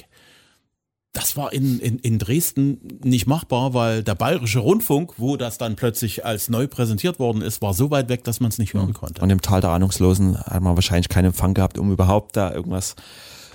Das 1.11 1.35
war 1.35 1.51
in, 1.51 1.79
in, 1.79 1.97
in 1.99 2.19
Dresden 2.19 2.99
nicht 3.03 3.25
machbar, 3.25 3.73
weil 3.73 4.03
der 4.03 4.13
Bayerische 4.13 4.59
Rundfunk, 4.59 5.13
wo 5.17 5.37
das 5.37 5.57
dann 5.57 5.75
plötzlich 5.75 6.23
als 6.23 6.49
neu 6.49 6.67
präsentiert 6.67 7.17
worden 7.17 7.41
ist, 7.41 7.63
war 7.63 7.73
so 7.73 7.89
weit 7.89 8.09
weg, 8.09 8.23
dass 8.23 8.39
man 8.39 8.49
es 8.49 8.59
nicht 8.59 8.75
hören 8.75 8.93
konnte. 8.93 9.19
Und 9.21 9.29
im 9.31 9.41
Tal 9.41 9.59
der 9.59 9.71
Ahnungslosen 9.71 10.39
hat 10.39 10.61
man 10.61 10.75
wahrscheinlich 10.75 11.09
keinen 11.09 11.25
Empfang 11.25 11.55
gehabt, 11.55 11.79
um 11.79 11.91
überhaupt 11.91 12.37
da 12.37 12.53
irgendwas. 12.53 12.95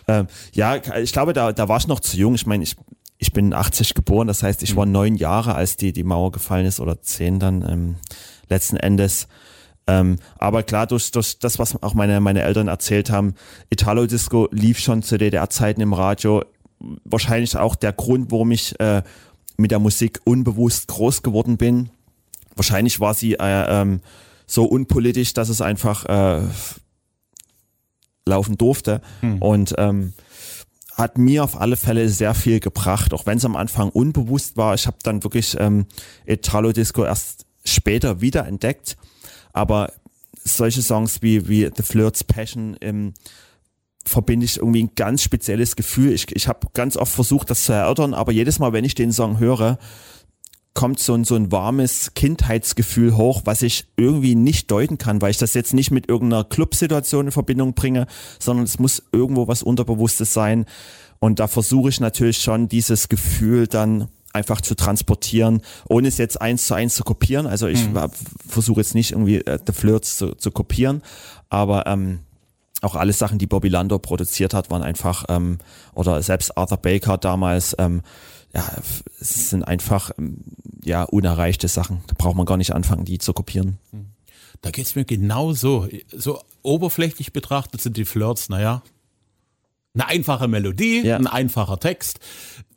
Ähm, 0.09 0.27
ja, 0.53 0.77
ich 0.99 1.13
glaube, 1.13 1.33
da, 1.33 1.53
da 1.53 1.69
war 1.69 1.79
ich 1.79 1.87
noch 1.87 2.01
zu 2.01 2.17
jung. 2.17 2.35
Ich 2.35 2.45
meine, 2.45 2.65
ich, 2.65 2.75
ich 3.19 3.33
bin 3.33 3.55
80 3.55 3.95
geboren, 3.95 4.27
das 4.27 4.43
heißt, 4.43 4.63
ich 4.65 4.75
war 4.75 4.85
neun 4.85 5.15
Jahre, 5.15 5.55
als 5.55 5.77
die, 5.77 5.93
die 5.93 6.05
Mauer 6.05 6.33
gefallen 6.33 6.67
ist 6.67 6.81
oder 6.81 7.01
zehn 7.03 7.39
dann 7.39 7.63
ähm, 7.63 7.97
letzten 8.49 8.77
Endes. 8.77 9.29
Ähm, 9.87 10.19
aber 10.39 10.63
klar, 10.63 10.87
durch, 10.87 11.11
durch 11.11 11.39
das, 11.39 11.59
was 11.59 11.83
auch 11.83 11.95
meine, 11.95 12.21
meine 12.21 12.43
Eltern 12.43 12.69
erzählt 12.69 13.11
haben, 13.11 13.35
Italo 13.71 14.07
Disco 14.07 14.49
lief 14.51 14.79
schon 14.79 15.03
zu 15.03 15.19
DDR-Zeiten 15.19 15.81
im 15.81 15.93
Radio. 15.93 16.45
Wahrscheinlich 17.05 17.57
auch 17.57 17.75
der 17.75 17.93
Grund, 17.93 18.31
warum 18.31 18.51
ich 18.51 18.79
äh, 18.81 19.03
mit 19.57 19.71
der 19.71 19.79
Musik 19.79 20.21
unbewusst 20.25 20.89
groß 20.89 21.23
geworden 21.23 21.57
bin. 21.57 21.91
Wahrscheinlich 22.57 23.01
war 23.01 23.15
sie 23.15 23.35
äh, 23.35 23.81
ähm, 23.83 24.01
so 24.47 24.65
unpolitisch, 24.65 25.35
dass 25.35 25.49
es 25.49 25.61
einfach 25.61 26.07
äh, 26.07 26.43
laufen 28.27 28.57
durfte. 28.57 29.01
Hm. 29.21 29.43
Und 29.43 29.75
ähm, 29.79 30.15
hat 30.97 31.19
mir 31.19 31.45
auf 31.45 31.61
alle 31.61 31.77
Fälle 31.77 32.09
sehr 32.09 32.35
viel 32.35 32.61
gebracht, 32.61 33.13
auch 33.13 33.27
wenn 33.27 33.39
es 33.39 33.45
am 33.45 33.57
Anfang 33.57 33.91
unbewusst 33.91 34.57
war. 34.57 34.75
Ich 34.75 34.87
habe 34.87 34.97
dann 35.03 35.25
wirklich 35.25 35.57
ähm, 35.59 35.87
Italo 36.25 36.73
Disco 36.73 37.05
erst 37.05 37.47
später 37.75 38.21
wiederentdeckt. 38.21 38.97
Aber 39.53 39.93
solche 40.45 40.83
Songs 40.83 41.23
wie, 41.23 41.49
wie 41.49 41.71
The 41.75 41.83
Flirt's 41.83 42.25
Passion 42.25 42.77
ähm, 42.81 43.15
verbinde 44.05 44.45
ich 44.45 44.59
irgendwie 44.59 44.83
ein 44.85 44.95
ganz 44.95 45.23
spezielles 45.23 45.77
Gefühl. 45.77 46.13
Ich, 46.13 46.35
ich 46.35 46.49
habe 46.49 46.69
ganz 46.75 46.97
oft 46.97 47.13
versucht, 47.13 47.51
das 47.51 47.65
zu 47.65 47.73
erörtern, 47.73 48.15
aber 48.15 48.33
jedes 48.33 48.59
Mal, 48.59 48.73
wenn 48.73 48.85
ich 48.85 48.95
den 48.95 49.13
Song 49.13 49.39
höre, 49.39 49.79
kommt 50.75 50.99
so 50.99 51.15
ein, 51.15 51.25
so 51.25 51.37
ein 51.37 51.53
warmes 51.53 52.15
Kindheitsgefühl 52.15 53.17
hoch, 53.17 53.43
was 53.45 53.63
ich 53.63 53.87
irgendwie 53.97 54.35
nicht 54.35 54.71
deuten 54.71 54.99
kann, 54.99 55.23
weil 55.23 55.31
ich 55.31 55.39
das 55.39 55.55
jetzt 55.55 55.73
nicht 55.73 55.93
mit 55.93 56.09
irgendeiner 56.09 56.45
Clubsituation 56.45 57.27
in 57.27 57.33
Verbindung 57.33 57.75
bringe, 57.75 58.07
sondern 58.41 58.65
es 58.65 58.81
muss 58.81 59.03
irgendwo 59.13 59.47
was 59.47 59.63
Unterbewusstes 59.63 60.33
sein. 60.33 60.67
Und 61.21 61.39
da 61.39 61.47
versuche 61.47 61.89
ich 61.89 62.01
natürlich 62.01 62.39
schon 62.39 62.69
dieses 62.69 63.09
Gefühl 63.09 63.69
dann 63.69 64.09
einfach 64.35 64.61
zu 64.61 64.75
transportieren, 64.75 65.63
ohne 65.89 66.09
es 66.09 66.19
jetzt 66.19 66.41
eins 66.41 66.67
zu 66.67 66.75
eins 66.75 66.95
zu 66.95 67.05
kopieren. 67.05 67.47
Also 67.47 67.67
ich 67.69 67.89
mhm. 67.89 68.11
versuche 68.47 68.81
jetzt 68.81 68.95
nicht 68.95 69.13
irgendwie 69.13 69.37
äh, 69.37 69.59
The 69.65 69.73
Flirts 69.73 70.19
zu, 70.19 70.35
zu 70.35 70.51
kopieren, 70.51 71.03
aber 71.49 71.87
ähm, 71.87 72.21
auch 72.83 72.97
alle 72.97 73.13
Sachen, 73.13 73.39
die 73.39 73.47
Bobby 73.47 73.69
Landor 73.69 74.03
produziert 74.03 74.53
hat, 74.53 74.71
waren 74.71 74.83
einfach, 74.83 75.25
ähm, 75.29 75.59
oder 75.95 76.23
selbst 76.23 76.57
Arthur 76.59 76.79
Baker 76.79 77.17
damals, 77.17 77.75
ähm, 77.79 78.03
ja, 78.55 78.71
es 79.21 79.51
sind 79.51 79.65
einfach 79.65 80.11
ähm, 80.19 80.39
ja 80.85 81.05
unerreichte 81.05 81.69
Sachen. 81.69 82.03
Da 82.07 82.15
braucht 82.17 82.37
man 82.37 82.47
gar 82.47 82.57
nicht 82.57 82.75
anfangen, 82.75 83.05
die 83.05 83.19
zu 83.19 83.33
kopieren. 83.33 83.79
Da 84.63 84.71
geht's 84.71 84.95
mir 84.95 85.05
genauso. 85.05 85.89
So 86.13 86.41
oberflächlich 86.63 87.33
betrachtet 87.33 87.81
sind 87.81 87.97
die 87.97 88.05
Flirts, 88.05 88.49
naja, 88.49 88.83
eine 89.95 90.09
einfache 90.09 90.49
Melodie, 90.49 91.03
ja. 91.05 91.17
ein 91.17 91.27
einfacher 91.27 91.79
Text. 91.79 92.21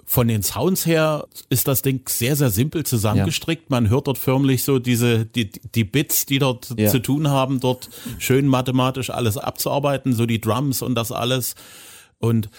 Von 0.10 0.30
den 0.30 0.42
Sounds 0.42 0.86
her 0.86 1.28
ist 1.50 1.68
das 1.68 1.82
Ding 1.82 2.08
sehr, 2.08 2.38
sehr 2.38 2.50
simpel 2.50 2.86
zusammengestrickt. 2.86 3.64
Ja. 3.64 3.68
Man 3.76 3.90
hört 3.90 4.08
dort 4.08 4.18
förmlich 4.18 4.64
so 4.64 4.80
diese, 4.80 5.26
die, 5.26 5.50
die 5.50 5.84
Bits, 5.84 6.26
die 6.26 6.40
dort 6.40 6.74
ja. 6.78 6.90
zu 6.90 7.00
tun 7.00 7.28
haben, 7.28 7.60
dort 7.60 7.90
schön 8.18 8.48
mathematisch 8.48 9.10
alles 9.10 9.38
abzuarbeiten, 9.38 10.14
so 10.14 10.26
die 10.26 10.40
Drums 10.40 10.82
und 10.82 10.96
das 10.96 11.12
alles. 11.12 11.56
Und 12.20 12.50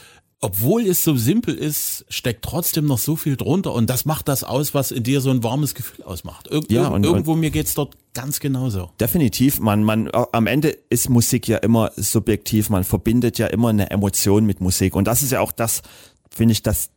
obwohl 0.40 0.86
es 0.86 1.02
so 1.02 1.16
simpel 1.16 1.54
ist, 1.54 2.04
steckt 2.10 2.44
trotzdem 2.44 2.84
noch 2.84 2.98
so 2.98 3.16
viel 3.16 3.36
drunter 3.36 3.72
und 3.72 3.88
das 3.88 4.04
macht 4.04 4.28
das 4.28 4.44
aus, 4.44 4.74
was 4.74 4.90
in 4.90 5.02
dir 5.02 5.22
so 5.22 5.30
ein 5.30 5.42
warmes 5.42 5.74
Gefühl 5.74 6.04
ausmacht. 6.04 6.48
Ir 6.50 6.62
ja, 6.68 6.88
und, 6.88 7.04
irgendwo 7.04 7.32
und 7.32 7.40
mir 7.40 7.50
geht's 7.50 7.72
dort 7.72 7.96
ganz 8.12 8.40
genauso. 8.40 8.90
Definitiv, 9.00 9.58
man, 9.58 9.82
man, 9.82 10.10
am 10.12 10.46
Ende 10.46 10.76
ist 10.90 11.08
Musik 11.08 11.48
ja 11.48 11.56
immer 11.56 11.92
subjektiv, 11.96 12.68
man 12.68 12.84
verbindet 12.84 13.38
ja 13.38 13.46
immer 13.46 13.70
eine 13.70 13.90
Emotion 13.90 14.44
mit 14.44 14.60
Musik 14.60 14.94
und 14.94 15.06
das 15.06 15.22
ist 15.22 15.32
ja 15.32 15.40
auch 15.40 15.50
das, 15.50 15.82
finde 16.30 16.52
ich, 16.52 16.62
das, 16.62 16.90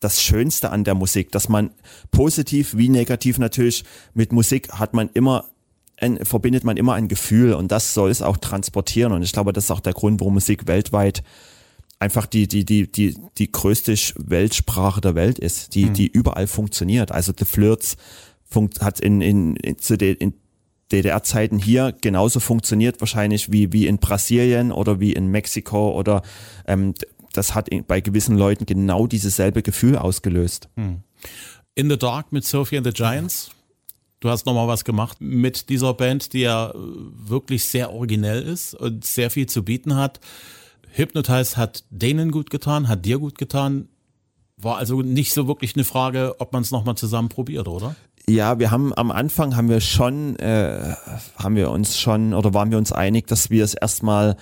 das 0.00 0.22
Schönste 0.22 0.70
an 0.70 0.84
der 0.84 0.94
Musik, 0.94 1.30
dass 1.30 1.48
man 1.48 1.70
positiv 2.10 2.76
wie 2.76 2.88
negativ 2.88 3.38
natürlich 3.38 3.84
mit 4.14 4.32
Musik 4.32 4.72
hat 4.72 4.94
man 4.94 5.10
immer 5.12 5.44
ein, 5.98 6.24
verbindet 6.24 6.64
man 6.64 6.78
immer 6.78 6.94
ein 6.94 7.08
Gefühl 7.08 7.52
und 7.52 7.70
das 7.70 7.92
soll 7.92 8.10
es 8.10 8.22
auch 8.22 8.38
transportieren 8.38 9.12
und 9.12 9.22
ich 9.22 9.32
glaube, 9.32 9.52
das 9.52 9.64
ist 9.64 9.70
auch 9.70 9.80
der 9.80 9.92
Grund, 9.92 10.20
warum 10.20 10.34
Musik 10.34 10.66
weltweit 10.66 11.22
einfach 11.98 12.26
die, 12.26 12.48
die, 12.48 12.64
die, 12.64 12.90
die, 12.90 13.14
die 13.36 13.52
größte 13.52 13.94
Weltsprache 14.16 15.02
der 15.02 15.14
Welt 15.14 15.38
ist, 15.38 15.74
die, 15.74 15.86
mhm. 15.86 15.94
die 15.94 16.06
überall 16.08 16.46
funktioniert. 16.46 17.12
Also 17.12 17.32
The 17.38 17.44
Flirts 17.44 17.98
funkt, 18.48 18.80
hat 18.80 19.00
in, 19.00 19.20
in, 19.20 19.54
in, 19.56 19.78
zu 19.78 19.98
de, 19.98 20.14
in 20.14 20.32
DDR-Zeiten 20.90 21.58
hier 21.58 21.94
genauso 22.00 22.40
funktioniert 22.40 23.00
wahrscheinlich 23.00 23.52
wie, 23.52 23.72
wie 23.72 23.86
in 23.86 23.98
Brasilien 23.98 24.72
oder 24.72 24.98
wie 24.98 25.12
in 25.12 25.28
Mexiko 25.28 25.92
oder 25.92 26.22
ähm, 26.66 26.94
das 27.32 27.54
hat 27.54 27.68
bei 27.86 28.00
gewissen 28.00 28.36
Leuten 28.36 28.66
genau 28.66 29.06
dieses 29.06 29.36
selbe 29.36 29.62
Gefühl 29.62 29.96
ausgelöst. 29.96 30.68
Mhm. 30.76 31.02
In 31.74 31.88
the 31.88 31.98
Dark 31.98 32.32
mit 32.32 32.44
Sophie 32.44 32.76
and 32.76 32.86
the 32.86 32.92
Giants. 32.92 33.50
Du 34.20 34.28
hast 34.28 34.44
nochmal 34.44 34.68
was 34.68 34.84
gemacht 34.84 35.16
mit 35.20 35.70
dieser 35.70 35.94
Band, 35.94 36.34
die 36.34 36.40
ja 36.40 36.72
wirklich 36.74 37.64
sehr 37.64 37.92
originell 37.92 38.42
ist 38.42 38.74
und 38.74 39.04
sehr 39.04 39.30
viel 39.30 39.46
zu 39.46 39.64
bieten 39.64 39.96
hat. 39.96 40.20
Hypnotize 40.92 41.56
hat 41.56 41.84
denen 41.88 42.30
gut 42.30 42.50
getan, 42.50 42.88
hat 42.88 43.06
dir 43.06 43.18
gut 43.18 43.38
getan. 43.38 43.88
War 44.58 44.76
also 44.76 45.00
nicht 45.00 45.32
so 45.32 45.48
wirklich 45.48 45.74
eine 45.74 45.84
Frage, 45.84 46.34
ob 46.38 46.52
man 46.52 46.62
es 46.62 46.70
nochmal 46.70 46.96
zusammen 46.96 47.30
probiert, 47.30 47.66
oder? 47.66 47.96
Ja, 48.28 48.58
wir 48.58 48.70
haben 48.70 48.92
am 48.94 49.10
Anfang 49.10 49.56
haben 49.56 49.70
wir 49.70 49.80
schon, 49.80 50.36
äh, 50.36 50.94
haben 51.36 51.56
wir 51.56 51.70
uns 51.70 51.98
schon 51.98 52.34
oder 52.34 52.52
waren 52.52 52.70
wir 52.70 52.76
uns 52.76 52.92
einig, 52.92 53.26
dass 53.26 53.48
wir 53.48 53.64
es 53.64 53.72
erstmal 53.72 54.36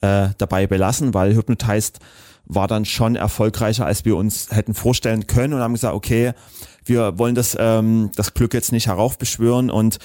äh, 0.00 0.28
dabei 0.38 0.66
belassen, 0.66 1.12
weil 1.12 1.34
Hypnotize 1.34 1.92
war 2.46 2.68
dann 2.68 2.84
schon 2.84 3.16
erfolgreicher, 3.16 3.86
als 3.86 4.04
wir 4.04 4.16
uns 4.16 4.48
hätten 4.50 4.74
vorstellen 4.74 5.26
können 5.26 5.54
und 5.54 5.60
haben 5.60 5.74
gesagt, 5.74 5.94
okay, 5.94 6.32
wir 6.84 7.18
wollen 7.18 7.34
das, 7.34 7.56
ähm, 7.58 8.10
das 8.16 8.34
Glück 8.34 8.54
jetzt 8.54 8.72
nicht 8.72 8.86
heraufbeschwören 8.86 9.70
und 9.70 9.98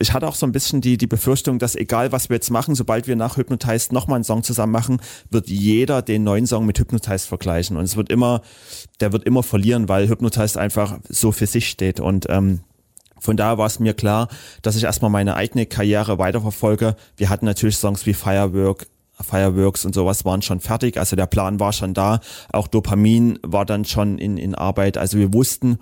ich 0.00 0.12
hatte 0.12 0.28
auch 0.28 0.34
so 0.34 0.46
ein 0.46 0.52
bisschen 0.52 0.80
die, 0.80 0.96
die 0.96 1.06
Befürchtung, 1.06 1.58
dass 1.58 1.74
egal 1.74 2.12
was 2.12 2.28
wir 2.28 2.36
jetzt 2.36 2.50
machen, 2.50 2.74
sobald 2.74 3.06
wir 3.06 3.16
nach 3.16 3.36
Hypnotized 3.36 3.92
nochmal 3.92 4.16
einen 4.16 4.24
Song 4.24 4.42
zusammen 4.42 4.72
machen, 4.72 5.00
wird 5.30 5.48
jeder 5.48 6.02
den 6.02 6.24
neuen 6.24 6.46
Song 6.46 6.66
mit 6.66 6.78
Hypnotized 6.78 7.26
vergleichen. 7.26 7.76
Und 7.76 7.84
es 7.84 7.96
wird 7.96 8.10
immer, 8.10 8.42
der 9.00 9.12
wird 9.12 9.24
immer 9.24 9.42
verlieren, 9.42 9.88
weil 9.88 10.08
Hypnotized 10.08 10.56
einfach 10.56 10.98
so 11.08 11.32
für 11.32 11.46
sich 11.46 11.68
steht. 11.68 12.00
Und 12.00 12.26
ähm, 12.28 12.60
von 13.18 13.36
daher 13.36 13.58
war 13.58 13.66
es 13.66 13.80
mir 13.80 13.94
klar, 13.94 14.28
dass 14.62 14.76
ich 14.76 14.84
erstmal 14.84 15.10
meine 15.10 15.34
eigene 15.34 15.66
Karriere 15.66 16.18
weiterverfolge. 16.18 16.96
Wir 17.16 17.28
hatten 17.28 17.46
natürlich 17.46 17.76
Songs 17.76 18.06
wie 18.06 18.14
Firework, 18.14 18.86
Fireworks 19.20 19.84
und 19.84 19.94
sowas 19.94 20.24
waren 20.24 20.42
schon 20.42 20.60
fertig. 20.60 20.98
Also 20.98 21.16
der 21.16 21.26
Plan 21.26 21.60
war 21.60 21.72
schon 21.72 21.94
da. 21.94 22.20
Auch 22.52 22.68
Dopamin 22.68 23.38
war 23.42 23.64
dann 23.64 23.84
schon 23.84 24.18
in, 24.18 24.36
in 24.36 24.54
Arbeit. 24.54 24.96
Also 24.98 25.18
wir 25.18 25.32
wussten, 25.32 25.78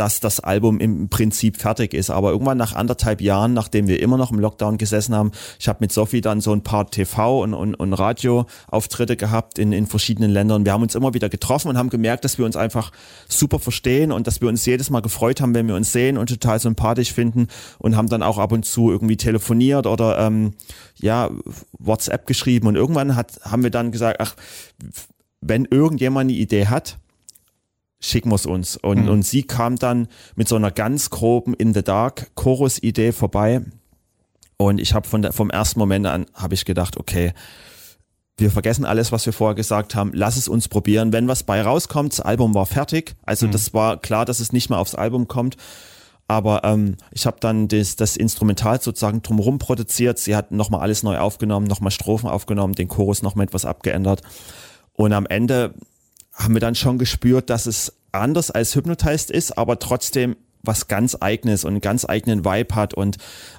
dass 0.00 0.18
das 0.18 0.40
Album 0.40 0.80
im 0.80 1.10
Prinzip 1.10 1.58
fertig 1.58 1.92
ist. 1.92 2.08
Aber 2.08 2.30
irgendwann 2.30 2.56
nach 2.56 2.74
anderthalb 2.74 3.20
Jahren, 3.20 3.52
nachdem 3.52 3.86
wir 3.86 4.00
immer 4.00 4.16
noch 4.16 4.32
im 4.32 4.38
Lockdown 4.38 4.78
gesessen 4.78 5.14
haben, 5.14 5.30
ich 5.58 5.68
habe 5.68 5.80
mit 5.80 5.92
Sophie 5.92 6.22
dann 6.22 6.40
so 6.40 6.54
ein 6.54 6.62
paar 6.62 6.86
TV- 6.86 7.42
und, 7.42 7.52
und, 7.52 7.74
und 7.74 7.92
Radioauftritte 7.92 9.18
gehabt 9.18 9.58
in, 9.58 9.72
in 9.72 9.86
verschiedenen 9.86 10.30
Ländern. 10.30 10.64
Wir 10.64 10.72
haben 10.72 10.80
uns 10.80 10.94
immer 10.94 11.12
wieder 11.12 11.28
getroffen 11.28 11.68
und 11.68 11.76
haben 11.76 11.90
gemerkt, 11.90 12.24
dass 12.24 12.38
wir 12.38 12.46
uns 12.46 12.56
einfach 12.56 12.92
super 13.28 13.58
verstehen 13.58 14.10
und 14.10 14.26
dass 14.26 14.40
wir 14.40 14.48
uns 14.48 14.64
jedes 14.64 14.88
Mal 14.88 15.02
gefreut 15.02 15.42
haben, 15.42 15.54
wenn 15.54 15.68
wir 15.68 15.74
uns 15.74 15.92
sehen 15.92 16.16
und 16.16 16.30
total 16.30 16.58
sympathisch 16.58 17.12
finden 17.12 17.48
und 17.78 17.94
haben 17.94 18.08
dann 18.08 18.22
auch 18.22 18.38
ab 18.38 18.52
und 18.52 18.64
zu 18.64 18.90
irgendwie 18.90 19.18
telefoniert 19.18 19.86
oder 19.86 20.18
ähm, 20.18 20.54
ja 20.98 21.28
WhatsApp 21.78 22.26
geschrieben. 22.26 22.68
Und 22.68 22.76
irgendwann 22.76 23.16
hat, 23.16 23.38
haben 23.42 23.62
wir 23.62 23.70
dann 23.70 23.92
gesagt, 23.92 24.18
ach, 24.18 24.34
wenn 25.42 25.66
irgendjemand 25.66 26.30
eine 26.30 26.38
Idee 26.38 26.68
hat, 26.68 26.96
schicken 28.00 28.30
wir 28.30 28.36
es 28.36 28.46
uns. 28.46 28.76
Und, 28.76 29.02
mhm. 29.02 29.08
und 29.08 29.22
sie 29.22 29.42
kam 29.42 29.76
dann 29.76 30.08
mit 30.34 30.48
so 30.48 30.56
einer 30.56 30.70
ganz 30.70 31.10
groben 31.10 31.54
In 31.54 31.74
the 31.74 31.82
Dark 31.82 32.34
Chorus-Idee 32.34 33.12
vorbei. 33.12 33.62
Und 34.56 34.80
ich 34.80 34.94
habe 34.94 35.06
von 35.06 35.22
der, 35.22 35.32
vom 35.32 35.50
ersten 35.50 35.78
Moment 35.78 36.06
an 36.06 36.26
habe 36.34 36.54
ich 36.54 36.64
gedacht, 36.64 36.96
okay, 36.96 37.32
wir 38.36 38.50
vergessen 38.50 38.86
alles, 38.86 39.12
was 39.12 39.26
wir 39.26 39.32
vorher 39.32 39.54
gesagt 39.54 39.94
haben. 39.94 40.12
Lass 40.14 40.36
es 40.36 40.48
uns 40.48 40.68
probieren. 40.68 41.12
Wenn 41.12 41.28
was 41.28 41.42
bei 41.42 41.62
rauskommt, 41.62 42.12
das 42.12 42.20
Album 42.20 42.54
war 42.54 42.66
fertig. 42.66 43.14
Also 43.22 43.46
mhm. 43.46 43.52
das 43.52 43.74
war 43.74 43.98
klar, 43.98 44.24
dass 44.24 44.40
es 44.40 44.52
nicht 44.52 44.70
mehr 44.70 44.78
aufs 44.78 44.94
Album 44.94 45.28
kommt. 45.28 45.56
Aber 46.26 46.62
ähm, 46.64 46.96
ich 47.10 47.26
habe 47.26 47.38
dann 47.40 47.68
das, 47.68 47.96
das 47.96 48.16
Instrumental 48.16 48.80
sozusagen 48.80 49.20
drumherum 49.20 49.58
produziert. 49.58 50.18
Sie 50.18 50.36
hat 50.36 50.52
nochmal 50.52 50.80
alles 50.80 51.02
neu 51.02 51.18
aufgenommen, 51.18 51.66
nochmal 51.66 51.90
Strophen 51.90 52.30
aufgenommen, 52.30 52.74
den 52.74 52.88
Chorus 52.88 53.22
nochmal 53.22 53.46
etwas 53.46 53.64
abgeändert. 53.64 54.22
Und 54.92 55.12
am 55.12 55.26
Ende 55.26 55.74
haben 56.40 56.54
wir 56.54 56.60
dann 56.60 56.74
schon 56.74 56.98
gespürt, 56.98 57.50
dass 57.50 57.66
es 57.66 57.92
anders 58.12 58.50
als 58.50 58.74
Hypnotized 58.74 59.30
ist, 59.30 59.56
aber 59.56 59.78
trotzdem 59.78 60.36
was 60.62 60.88
ganz 60.88 61.16
eigenes 61.20 61.64
und 61.64 61.72
einen 61.72 61.80
ganz 61.80 62.04
eigenen 62.04 62.44
Vibe 62.44 62.74
hat 62.74 62.94
und 62.94 63.16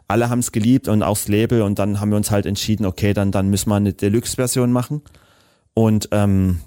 alle 0.07 0.29
haben 0.29 0.39
es 0.39 0.51
geliebt 0.51 0.87
und 0.87 1.01
auch 1.03 1.17
das 1.17 1.27
Label 1.27 1.61
und 1.63 1.79
dann 1.79 1.99
haben 1.99 2.11
wir 2.11 2.17
uns 2.17 2.31
halt 2.31 2.45
entschieden, 2.45 2.85
okay, 2.85 3.13
dann, 3.13 3.31
dann 3.31 3.49
müssen 3.49 3.69
wir 3.69 3.75
eine 3.75 3.93
Deluxe-Version 3.93 4.71
machen. 4.71 5.01
Und 5.73 6.09
ähm, 6.11 6.59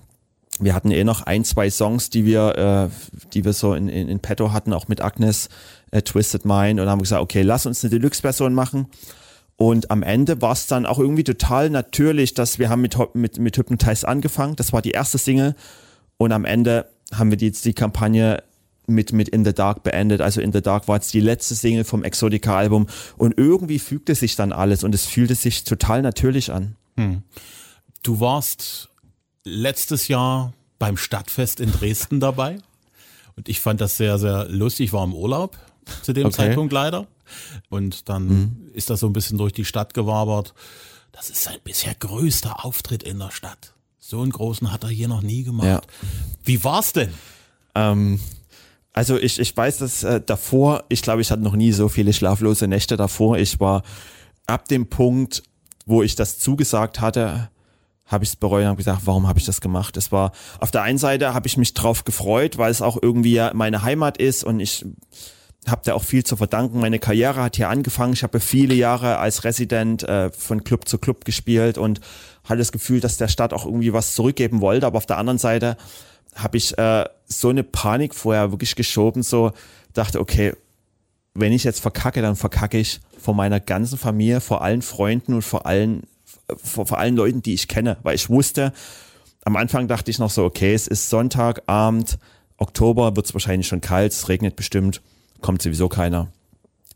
wir 0.59 0.75
hatten 0.75 0.91
eh 0.91 1.05
noch 1.05 1.23
ein, 1.23 1.45
zwei 1.45 1.71
Songs, 1.71 2.11
die 2.11 2.25
wir, 2.25 2.91
äh, 2.91 3.19
die 3.33 3.45
wir 3.45 3.53
so 3.53 3.75
in, 3.75 3.89
in, 3.89 4.09
in 4.09 4.21
petto 4.21 4.53
hatten, 4.53 4.73
auch 4.73 4.89
mit 4.89 5.03
Agnes, 5.03 5.49
äh, 5.91 6.03
Twisted 6.03 6.45
Mind 6.45 6.81
und 6.81 6.89
haben 6.89 7.03
gesagt, 7.03 7.23
okay, 7.23 7.43
lass 7.43 7.67
uns 7.67 7.85
eine 7.85 7.91
Deluxe-Version 7.91 8.55
machen. 8.55 8.87
Und 9.57 9.91
am 9.93 10.03
Ende 10.03 10.43
war 10.43 10.53
es 10.53 10.67
dann 10.67 10.85
auch 10.85 10.99
irgendwie 10.99 11.23
total 11.23 11.71
natürlich, 11.71 12.35
dass 12.35 12.59
wir 12.59 12.71
haben 12.71 12.81
mit, 12.81 12.97
mit, 13.15 13.39
mit 13.39 13.57
Hypnotize 13.57 14.07
angefangen, 14.07 14.57
das 14.57 14.73
war 14.73 14.83
die 14.83 14.91
erste 14.91 15.19
Single 15.19 15.55
und 16.25 16.33
am 16.33 16.45
Ende 16.45 16.89
haben 17.13 17.31
wir 17.31 17.39
jetzt 17.39 17.65
die 17.65 17.75
Kampagne 17.75 18.43
mit, 18.87 19.13
mit 19.13 19.29
In 19.29 19.45
the 19.45 19.53
Dark 19.53 19.83
beendet. 19.83 20.21
Also 20.21 20.41
In 20.41 20.53
the 20.53 20.61
Dark 20.61 20.89
war 20.89 20.97
jetzt 20.97 21.15
die 21.15 21.21
letzte 21.21 21.55
Single 21.55 21.85
vom 21.85 22.05
Exotica-Album 22.05 22.87
und 23.17 23.39
irgendwie 23.39 23.79
fügte 23.79 24.15
sich 24.15 24.37
dann 24.37 24.53
alles 24.53 24.85
und 24.85 24.95
es 24.95 25.07
fühlte 25.07 25.35
sich 25.35 25.65
total 25.65 26.03
natürlich 26.03 26.53
an. 26.53 26.77
Hm. 26.97 27.23
Du 28.03 28.21
warst 28.21 28.91
letztes 29.45 30.09
Jahr 30.09 30.53
beim 30.79 30.97
Stadtfest 30.97 31.61
in 31.61 31.73
Dresden 31.73 32.21
dabei 32.21 32.59
und 33.37 33.49
ich 33.49 33.61
fand 33.61 33.81
das 33.81 33.97
sehr, 33.97 34.19
sehr 34.19 34.49
lustig. 34.49 34.87
Ich 34.87 34.93
war 34.93 35.05
im 35.05 35.15
Urlaub 35.15 35.59
zu 36.03 36.13
dem 36.13 36.27
okay. 36.27 36.37
Zeitpunkt 36.37 36.73
leider 36.73 37.07
und 37.69 38.09
dann 38.09 38.27
mhm. 38.27 38.71
ist 38.73 38.91
das 38.91 39.01
so 39.01 39.07
ein 39.07 39.13
bisschen 39.13 39.39
durch 39.39 39.53
die 39.53 39.65
Stadt 39.65 39.95
gewabert. 39.95 40.55
Das 41.13 41.31
ist 41.31 41.45
sein 41.45 41.59
bisher 41.63 41.95
größter 41.95 42.65
Auftritt 42.65 43.03
in 43.03 43.19
der 43.19 43.31
Stadt. 43.31 43.74
So 44.07 44.21
einen 44.21 44.33
großen 44.33 44.71
hat 44.71 44.85
er 44.85 44.91
hier 44.91 45.09
noch 45.09 45.23
nie 45.23 45.45
gemacht. 45.45 45.67
Ja. 45.67 45.81
Wie 46.45 46.63
war's 46.63 46.93
denn? 46.93 47.09
Ähm, 47.75 48.21
also 48.93 49.17
ich, 49.17 49.39
ich 49.39 49.57
weiß, 49.57 49.79
dass 49.79 50.03
äh, 50.03 50.21
davor, 50.21 50.85
ich 50.91 51.01
glaube, 51.01 51.23
ich 51.23 51.31
hatte 51.31 51.41
noch 51.41 51.57
nie 51.57 51.73
so 51.73 51.89
viele 51.89 52.13
schlaflose 52.13 52.69
Nächte 52.69 52.99
davor. 52.99 53.39
Ich 53.39 53.61
war 53.61 53.83
ab 54.47 54.69
dem 54.69 54.91
Punkt, 54.91 55.43
wo 55.87 56.03
ich 56.03 56.17
das 56.17 56.39
zugesagt 56.39 57.01
hatte, 57.01 57.49
habe 58.05 58.25
ich 58.25 58.31
es 58.31 58.37
bereut 58.37 58.65
und 58.65 58.69
habe 58.69 58.77
gesagt, 58.77 59.07
warum 59.07 59.27
habe 59.27 59.39
ich 59.39 59.47
das 59.47 59.63
gemacht? 59.63 59.97
Es 59.97 60.13
war 60.13 60.33
auf 60.61 60.71
der 60.71 60.83
einen 60.83 60.99
Seite 60.99 61.33
habe 61.33 61.47
ich 61.47 61.57
mich 61.57 61.73
drauf 61.73 62.05
gefreut, 62.05 62.59
weil 62.59 62.71
es 62.71 62.83
auch 62.83 62.99
irgendwie 63.01 63.41
meine 63.55 63.85
Heimat 63.85 64.19
ist 64.19 64.45
und 64.45 64.61
ich 64.61 64.85
habe 65.67 65.83
da 65.85 65.95
auch 65.95 66.03
viel 66.03 66.25
zu 66.25 66.37
verdanken. 66.37 66.81
Meine 66.81 66.99
Karriere 66.99 67.43
hat 67.43 67.57
hier 67.57 67.69
angefangen. 67.69 68.13
Ich 68.13 68.23
habe 68.23 68.41
viele 68.41 68.75
Jahre 68.75 69.19
als 69.19 69.45
Resident 69.45 70.03
äh, 70.03 70.31
von 70.31 70.65
Club 70.65 70.89
zu 70.89 70.99
Club 70.99 71.25
gespielt 71.25 71.79
und 71.79 72.01
hatte 72.45 72.59
das 72.59 72.73
Gefühl, 72.73 73.01
dass 73.01 73.17
der 73.17 73.29
Stadt 73.29 73.53
auch 73.53 73.65
irgendwie 73.65 73.93
was 73.93 74.15
zurückgeben 74.15 74.61
wollte. 74.61 74.87
Aber 74.87 74.99
auf 74.99 75.07
der 75.07 75.19
anderen 75.19 75.39
Seite 75.39 75.77
habe 76.35 76.57
ich 76.57 76.77
äh, 76.77 77.05
so 77.27 77.49
eine 77.49 77.63
Panik 77.63 78.15
vorher 78.15 78.51
wirklich 78.51 78.75
geschoben, 78.75 79.23
so 79.23 79.53
dachte, 79.93 80.21
okay, 80.21 80.55
wenn 81.35 81.53
ich 81.53 81.65
jetzt 81.65 81.81
verkacke, 81.81 82.23
dann 82.23 82.37
verkacke 82.37 82.79
ich 82.79 83.01
vor 83.19 83.35
meiner 83.35 83.61
ganzen 83.61 83.99
Familie, 83.99 84.41
vor 84.41 84.63
allen 84.63 84.83
Freunden 84.83 85.35
und 85.35 85.43
vor 85.43 85.67
allen, 85.67 86.03
vor, 86.57 86.87
vor 86.87 86.99
allen 86.99 87.17
Leuten, 87.17 87.43
die 87.43 87.55
ich 87.55 87.69
kenne, 87.69 87.97
weil 88.03 88.15
ich 88.15 88.29
wusste, 88.29 88.73
am 89.45 89.57
Anfang 89.57 89.89
dachte 89.89 90.11
ich 90.11 90.19
noch 90.19 90.31
so, 90.31 90.45
okay, 90.45 90.75
es 90.75 90.87
ist 90.87 91.11
Sonntagabend, 91.11 92.19
Oktober, 92.57 93.17
wird 93.17 93.27
es 93.27 93.35
wahrscheinlich 93.35 93.67
schon 93.67 93.81
kalt, 93.81 94.13
es 94.13 94.29
regnet 94.29 94.57
bestimmt, 94.57 95.03
kommt 95.45 95.61
sowieso 95.61 95.91
keiner. 95.91 96.29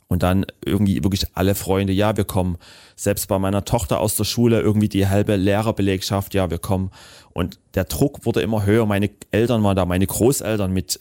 Und 0.09 0.23
dann 0.23 0.47
irgendwie 0.65 1.05
wirklich 1.05 1.27
alle 1.35 1.55
Freunde, 1.55 1.93
ja, 1.93 2.17
wir 2.17 2.25
kommen. 2.25 2.57
Selbst 2.97 3.29
bei 3.29 3.39
meiner 3.39 3.67
Tochter 3.67 4.01
aus 4.01 4.17
der 4.17 4.25
Schule 4.25 4.63
irgendwie 4.63 4.89
die 4.89 5.07
halbe 5.07 5.37
Lehrerbelegschaft, 5.37 6.33
ja, 6.33 6.49
wir 6.49 6.57
kommen. 6.57 6.91
Und 7.35 7.59
der 7.75 7.85
Druck 7.85 8.25
wurde 8.25 8.41
immer 8.41 8.65
höher. 8.65 8.87
Meine 8.87 9.11
Eltern 9.33 9.63
waren 9.65 9.77
da, 9.77 9.85
meine 9.85 10.07
Großeltern 10.07 10.73
mit 10.73 10.99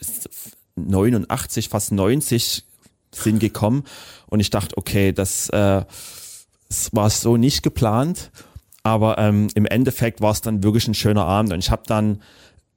89, 0.76 1.70
fast 1.70 1.94
90 1.94 2.66
sind 3.14 3.40
gekommen. 3.40 3.86
Und 4.26 4.42
ich 4.42 4.50
dachte, 4.50 4.76
okay, 4.76 5.14
das, 5.14 5.48
äh, 5.48 5.86
das 6.68 6.90
war 6.92 7.10
so 7.10 7.38
nicht 7.38 7.64
geplant. 7.64 8.30
Aber 8.84 9.20
ähm, 9.20 9.48
im 9.56 9.66
Endeffekt 9.66 10.20
war 10.20 10.32
es 10.32 10.42
dann 10.42 10.64
wirklich 10.64 10.86
ein 10.90 10.94
schöner 10.94 11.24
Abend. 11.24 11.54
Und 11.54 11.60
ich 11.60 11.72
habe 11.72 11.84
dann 11.88 12.22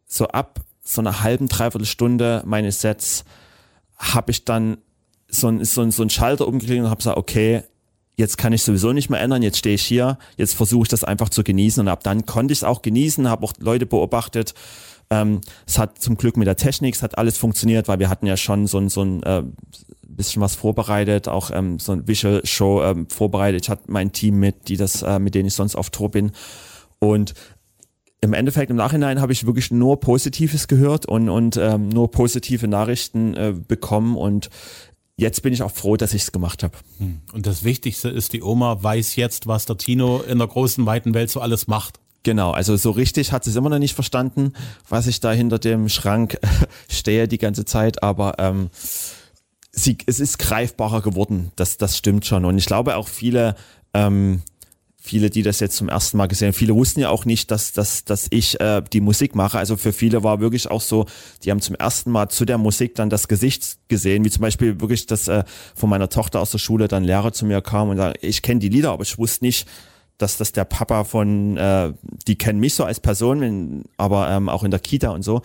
so 0.07 0.29
ab 0.29 0.61
so 0.85 1.01
einer 1.01 1.25
halben, 1.25 1.49
dreiviertel 1.49 1.87
Stunde 1.87 2.45
meine 2.47 2.71
Sets 2.71 3.25
habe 4.01 4.33
ich 4.33 4.45
dann 4.45 4.79
so 5.29 5.49
ein, 5.49 5.65
so 5.65 5.83
ein, 5.83 5.93
so 5.93 6.03
ein 6.03 6.11
Schalter 6.11 6.49
umgeklickt 6.49 6.83
und 6.83 6.91
habe 6.91 6.99
gesagt, 6.99 7.19
okay, 7.19 7.63
jetzt 8.17 8.37
kann 8.37 8.53
ich 8.53 8.63
sowieso 8.63 8.93
nicht 8.93 9.11
mehr 9.11 9.21
ändern, 9.21 9.43
jetzt 9.43 9.59
stehe 9.59 9.77
ich 9.77 9.85
hier, 9.85 10.19
jetzt 10.37 10.55
versuche 10.55 10.83
ich 10.83 10.89
das 10.89 11.05
einfach 11.05 11.29
zu 11.29 11.45
genießen 11.45 11.81
und 11.81 11.89
ab 11.89 12.03
dann 12.03 12.27
konnte 12.27 12.53
ich 12.53 12.59
es 12.61 12.65
auch 12.65 12.83
genießen, 12.83 13.29
habe 13.29 13.45
auch 13.45 13.53
Leute 13.59 13.87
beobachtet. 13.87 14.55
Ähm, 15.11 15.41
es 15.67 15.79
hat 15.79 16.01
zum 16.01 16.17
Glück 16.17 16.37
mit 16.37 16.47
der 16.47 16.57
Technik, 16.57 16.95
es 16.95 17.03
hat 17.03 17.19
alles 17.19 17.39
funktioniert, 17.39 17.89
weil 17.89 17.99
wir 17.99 18.09
hatten 18.09 18.27
ja 18.27 18.37
schon 18.37 18.67
so 18.67 18.79
ein, 18.79 18.89
so 18.89 19.03
ein 19.03 19.23
äh, 19.23 19.43
bisschen 20.03 20.43
was 20.43 20.55
vorbereitet, 20.55 21.29
auch 21.29 21.51
ähm, 21.53 21.79
so 21.79 21.93
ein 21.93 22.07
Visual 22.07 22.43
Show 22.45 22.83
ähm, 22.83 23.09
vorbereitet. 23.09 23.63
Ich 23.63 23.71
hatte 23.71 23.85
mein 23.87 24.13
Team 24.13 24.39
mit, 24.39 24.69
die 24.69 24.77
das, 24.77 25.03
äh, 25.03 25.19
mit 25.19 25.35
denen 25.35 25.49
ich 25.49 25.55
sonst 25.55 25.77
auf 25.77 25.91
Tour 25.91 26.11
bin. 26.11 26.33
Und 26.99 27.35
im 28.21 28.35
Endeffekt 28.35 28.71
im 28.71 28.77
Nachhinein 28.77 29.21
habe 29.21 29.33
ich 29.33 29.47
wirklich 29.47 29.71
nur 29.71 30.01
Positives 30.01 30.69
gehört 30.69 31.07
und, 31.07 31.29
und 31.29 31.57
ähm, 31.57 31.89
nur 31.89 32.11
positive 32.11 32.69
Nachrichten 32.69 33.35
äh, 33.35 33.55
bekommen 33.67 34.17
und 34.17 34.51
jetzt 35.17 35.43
bin 35.43 35.53
ich 35.53 35.63
auch 35.63 35.71
froh, 35.71 35.97
dass 35.97 36.15
ich 36.15 36.23
es 36.23 36.33
gemacht 36.33 36.63
habe. 36.63 36.77
Hm. 36.99 37.21
Und 37.33 37.47
das 37.47 37.65
Wichtigste 37.65 38.09
ist, 38.09 38.33
die 38.33 38.43
Oma 38.43 38.83
weiß 38.83 39.17
jetzt, 39.17 39.47
was 39.47 39.67
der 39.67 39.79
Tino 39.79 40.21
in 40.21 40.39
der 40.39 40.49
großen, 40.49 40.85
weiten 40.87 41.15
Welt 41.15 41.31
so 41.31 41.41
alles 41.41 41.67
macht. 41.67 42.01
Genau, 42.23 42.51
also 42.51 42.77
so 42.77 42.91
richtig 42.91 43.33
hat 43.33 43.45
sie 43.45 43.51
es 43.51 43.57
immer 43.57 43.71
noch 43.71 43.79
nicht 43.79 43.95
verstanden, 43.95 44.53
was 44.89 45.07
ich 45.07 45.21
da 45.21 45.33
hinter 45.33 45.59
dem 45.59 45.89
Schrank 45.89 46.39
stehe 46.89 47.27
die 47.27 47.39
ganze 47.39 47.65
Zeit, 47.65 48.03
aber 48.03 48.35
ähm, 48.39 48.69
sie, 49.73 49.97
es 50.05 50.21
ist 50.21 50.39
greifbarer 50.39 51.01
geworden, 51.01 51.53
das, 51.57 51.79
das 51.79 51.97
stimmt 51.97 52.27
schon. 52.27 52.45
Und 52.45 52.59
ich 52.59 52.67
glaube 52.67 52.97
auch 52.97 53.09
viele 53.09 53.57
ähm, 53.95 54.43
viele, 55.03 55.31
die 55.31 55.43
das 55.43 55.61
jetzt 55.61 55.77
zum 55.77 55.89
ersten 55.89 56.19
Mal 56.19 56.27
gesehen 56.27 56.49
haben, 56.49 56.55
viele 56.55 56.75
wussten 56.75 57.01
ja 57.01 57.09
auch 57.09 57.25
nicht, 57.25 57.51
dass, 57.51 57.73
dass, 57.73 58.05
dass 58.05 58.27
ich 58.31 58.61
äh, 58.61 58.83
die 58.93 59.01
Musik 59.01 59.35
mache. 59.35 59.59
Also 59.59 59.77
für 59.77 59.95
viele 59.95 60.23
war 60.23 60.41
wirklich 60.41 60.71
auch 60.71 60.83
so, 60.83 61.07
die 61.43 61.51
haben 61.51 61.63
zum 61.63 61.75
ersten 61.75 62.11
Mal 62.11 62.29
zu 62.29 62.45
der 62.45 62.59
Musik 62.59 62.95
dann 62.95 63.09
das 63.09 63.27
Gesicht 63.27 63.79
gesehen, 63.89 64.25
wie 64.25 64.31
zum 64.31 64.43
Beispiel 64.43 64.79
wirklich, 64.81 65.07
dass 65.07 65.27
äh, 65.27 65.45
von 65.75 65.89
meiner 65.89 66.11
Tochter 66.11 66.41
aus 66.41 66.51
der 66.51 66.59
Schule 66.59 66.87
dann 66.87 67.03
Lehrer 67.03 67.33
zu 67.33 67.47
mir 67.47 67.63
kam 67.63 67.89
und 67.89 67.97
sagen, 67.97 68.15
ich 68.21 68.43
kenne 68.43 68.61
die 68.61 68.69
Lieder, 68.69 68.91
aber 68.91 69.03
ich 69.03 69.17
wusste 69.17 69.45
nicht, 69.45 69.67
dass 70.19 70.37
das 70.37 70.53
der 70.53 70.67
Papa 70.67 71.05
von, 71.05 71.57
äh, 71.57 71.95
die 72.27 72.37
kennen 72.37 72.61
mich 72.61 72.75
so 72.75 72.85
als 72.85 73.01
Person, 73.01 73.85
aber 73.97 74.29
ähm, 74.29 74.51
auch 74.51 74.65
in 74.65 74.71
der 74.71 74.81
Kita 74.81 75.11
und 75.11 75.23
so. 75.23 75.41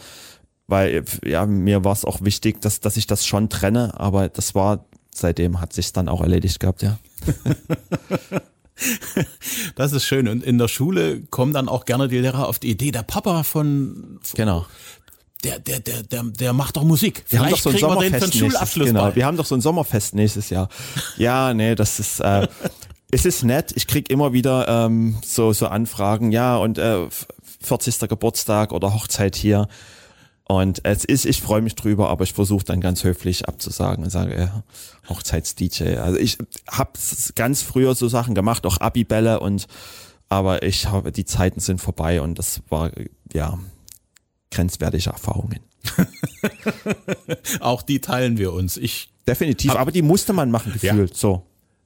Weil 0.68 1.06
ja, 1.24 1.46
mir 1.46 1.86
war 1.86 1.94
es 1.94 2.04
auch 2.04 2.22
wichtig, 2.22 2.60
dass, 2.60 2.82
dass 2.82 2.98
ich 2.98 3.08
das 3.08 3.26
schon 3.26 3.50
trenne, 3.50 3.98
aber 3.98 4.28
das 4.28 4.54
war, 4.54 4.86
seitdem 5.14 5.62
hat 5.62 5.72
sich 5.72 5.94
dann 5.94 6.10
auch 6.10 6.20
erledigt 6.20 6.60
gehabt, 6.60 6.82
ja. 6.82 6.98
Das 9.76 9.94
ist 9.94 10.06
schön. 10.06 10.28
Und 10.28 10.44
in 10.44 10.58
der 10.58 10.68
Schule 10.68 11.22
kommen 11.30 11.54
dann 11.54 11.70
auch 11.70 11.86
gerne 11.86 12.08
die 12.08 12.20
Lehrer 12.20 12.48
auf 12.48 12.60
die 12.60 12.70
Idee, 12.70 12.92
der 12.92 13.04
Papa 13.04 13.44
von, 13.44 14.20
von 14.22 14.38
genau. 14.38 14.66
Der, 15.44 15.60
der, 15.60 15.80
der, 15.80 16.04
der, 16.04 16.24
der 16.24 16.54
macht 16.54 16.76
doch 16.76 16.84
Musik. 16.84 17.24
Wir 17.30 17.40
Vielleicht 17.40 17.44
haben 17.44 17.52
doch 17.52 17.58
so 17.60 17.70
ein 17.70 17.78
Sommerfest 17.78 18.34
wir 18.34 18.40
Schulabschluss 18.40 18.88
genau. 18.88 19.02
Bei. 19.02 19.16
Wir 19.16 19.26
haben 19.26 19.38
doch 19.38 19.46
so 19.46 19.56
ein 19.56 19.62
Sommerfest 19.62 20.16
nächstes 20.16 20.50
Jahr. 20.50 20.70
Ja, 21.18 21.54
nee, 21.54 21.76
das 21.76 22.00
ist, 22.00 22.20
äh, 22.20 22.48
es 23.12 23.26
ist 23.26 23.44
nett. 23.44 23.72
Ich 23.76 23.86
krieg 23.86 24.10
immer 24.10 24.34
wieder 24.34 24.68
ähm, 24.68 25.18
so, 25.24 25.54
so 25.54 25.68
Anfragen, 25.68 26.32
ja, 26.32 26.58
und 26.58 26.80
äh, 26.80 27.08
40. 27.62 28.10
Geburtstag 28.10 28.72
oder 28.72 28.94
Hochzeit 28.94 29.36
hier. 29.36 29.68
Und 30.48 30.82
es 30.84 31.06
ist, 31.06 31.26
ich 31.26 31.42
freue 31.42 31.62
mich 31.62 31.74
drüber, 31.74 32.10
aber 32.10 32.24
ich 32.24 32.34
versuche 32.34 32.64
dann 32.64 32.80
ganz 32.80 33.04
höflich 33.04 33.48
abzusagen 33.48 34.04
und 34.04 34.12
sage, 34.12 34.38
ja, 34.38 34.64
Hochzeits-DJ. 35.10 35.98
Also 35.98 36.20
ich 36.20 36.38
habe 36.70 36.92
ganz 37.34 37.64
früher 37.64 37.96
so 37.96 38.08
Sachen 38.08 38.36
gemacht, 38.36 38.66
auch 38.66 38.78
Abibälle 38.78 39.40
und 39.40 39.68
aber 40.30 40.64
ich 40.64 40.88
habe, 40.88 41.12
die 41.12 41.26
Zeiten 41.26 41.60
sind 41.60 41.82
vorbei 41.82 42.22
und 42.22 42.38
das 42.38 42.62
war 42.70 42.92
ja 43.34 43.58
grenzwertige 44.52 45.10
Erfahrungen. 45.10 45.60
auch 47.60 47.82
die 47.82 48.00
teilen 48.00 48.38
wir 48.38 48.54
uns. 48.54 48.78
Ich 48.78 49.10
definitiv, 49.28 49.72
hab, 49.72 49.80
aber 49.80 49.92
die 49.92 50.02
musste 50.02 50.34
man 50.34 50.52
machen 50.52 50.74
gefühlt. 50.74 51.12
Ja. 51.12 51.16
So. 51.16 51.44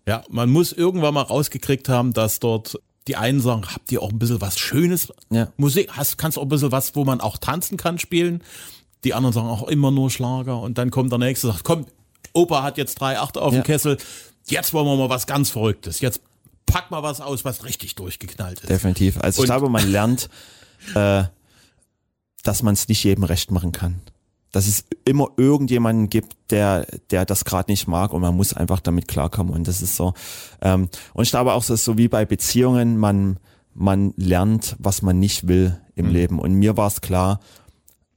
Ja, 0.07 0.23
man 0.29 0.49
muss 0.49 0.73
irgendwann 0.73 1.13
mal 1.13 1.21
rausgekriegt 1.21 1.87
haben, 1.89 2.13
dass 2.13 2.39
dort 2.39 2.79
die 3.09 3.15
einen 3.15 3.41
sagen, 3.41 3.63
habt 3.73 3.91
ihr 3.91 4.01
auch 4.01 4.11
ein 4.11 4.19
bisschen 4.19 4.39
was 4.39 4.59
Schönes? 4.59 5.11
Ja. 5.31 5.51
Musik, 5.57 5.89
hast, 5.93 6.17
kannst 6.17 6.37
auch 6.37 6.43
ein 6.43 6.49
bisschen 6.49 6.71
was, 6.71 6.95
wo 6.95 7.03
man 7.03 7.21
auch 7.21 7.37
tanzen 7.37 7.75
kann, 7.75 7.97
spielen. 7.97 8.43
Die 9.03 9.15
anderen 9.15 9.33
sagen 9.33 9.47
auch 9.47 9.67
immer 9.67 9.89
nur 9.89 10.11
Schlager. 10.11 10.61
Und 10.61 10.77
dann 10.77 10.91
kommt 10.91 11.11
der 11.11 11.17
nächste 11.17 11.47
und 11.47 11.53
sagt, 11.53 11.65
komm, 11.65 11.87
Opa 12.33 12.61
hat 12.61 12.77
jetzt 12.77 13.01
drei 13.01 13.17
Achte 13.17 13.41
auf 13.41 13.51
ja. 13.51 13.61
dem 13.61 13.65
Kessel. 13.65 13.97
Jetzt 14.47 14.73
wollen 14.73 14.85
wir 14.85 14.95
mal 14.95 15.09
was 15.09 15.25
ganz 15.25 15.49
Verrücktes. 15.49 16.01
Jetzt 16.01 16.21
pack 16.67 16.91
mal 16.91 17.01
was 17.01 17.19
aus, 17.19 17.43
was 17.43 17.65
richtig 17.65 17.95
durchgeknallt 17.95 18.59
ist. 18.59 18.69
Definitiv. 18.69 19.19
Also 19.19 19.41
ich 19.41 19.47
glaube, 19.47 19.69
man 19.69 19.91
lernt, 19.91 20.29
äh, 20.93 21.23
dass 22.43 22.61
man 22.61 22.75
es 22.75 22.87
nicht 22.87 23.03
jedem 23.03 23.23
recht 23.23 23.49
machen 23.49 23.71
kann 23.71 24.01
dass 24.51 24.67
es 24.67 24.85
immer 25.05 25.27
irgendjemanden 25.37 26.09
gibt, 26.09 26.35
der, 26.49 26.85
der 27.11 27.25
das 27.25 27.45
gerade 27.45 27.71
nicht 27.71 27.87
mag 27.87 28.13
und 28.13 28.21
man 28.21 28.35
muss 28.35 28.53
einfach 28.53 28.79
damit 28.79 29.07
klarkommen. 29.07 29.53
Und 29.53 29.67
das 29.67 29.81
ist 29.81 29.95
so. 29.95 30.13
Ähm, 30.61 30.89
und 31.13 31.23
ich 31.23 31.29
glaube 31.29 31.53
auch, 31.53 31.63
so 31.63 31.75
so 31.75 31.97
wie 31.97 32.07
bei 32.07 32.25
Beziehungen, 32.25 32.97
man, 32.97 33.37
man 33.73 34.13
lernt, 34.17 34.75
was 34.79 35.01
man 35.01 35.19
nicht 35.19 35.47
will 35.47 35.79
im 35.95 36.07
mhm. 36.07 36.11
Leben. 36.11 36.39
Und 36.39 36.53
mir 36.53 36.77
war 36.77 36.87
es 36.87 37.01
klar, 37.01 37.39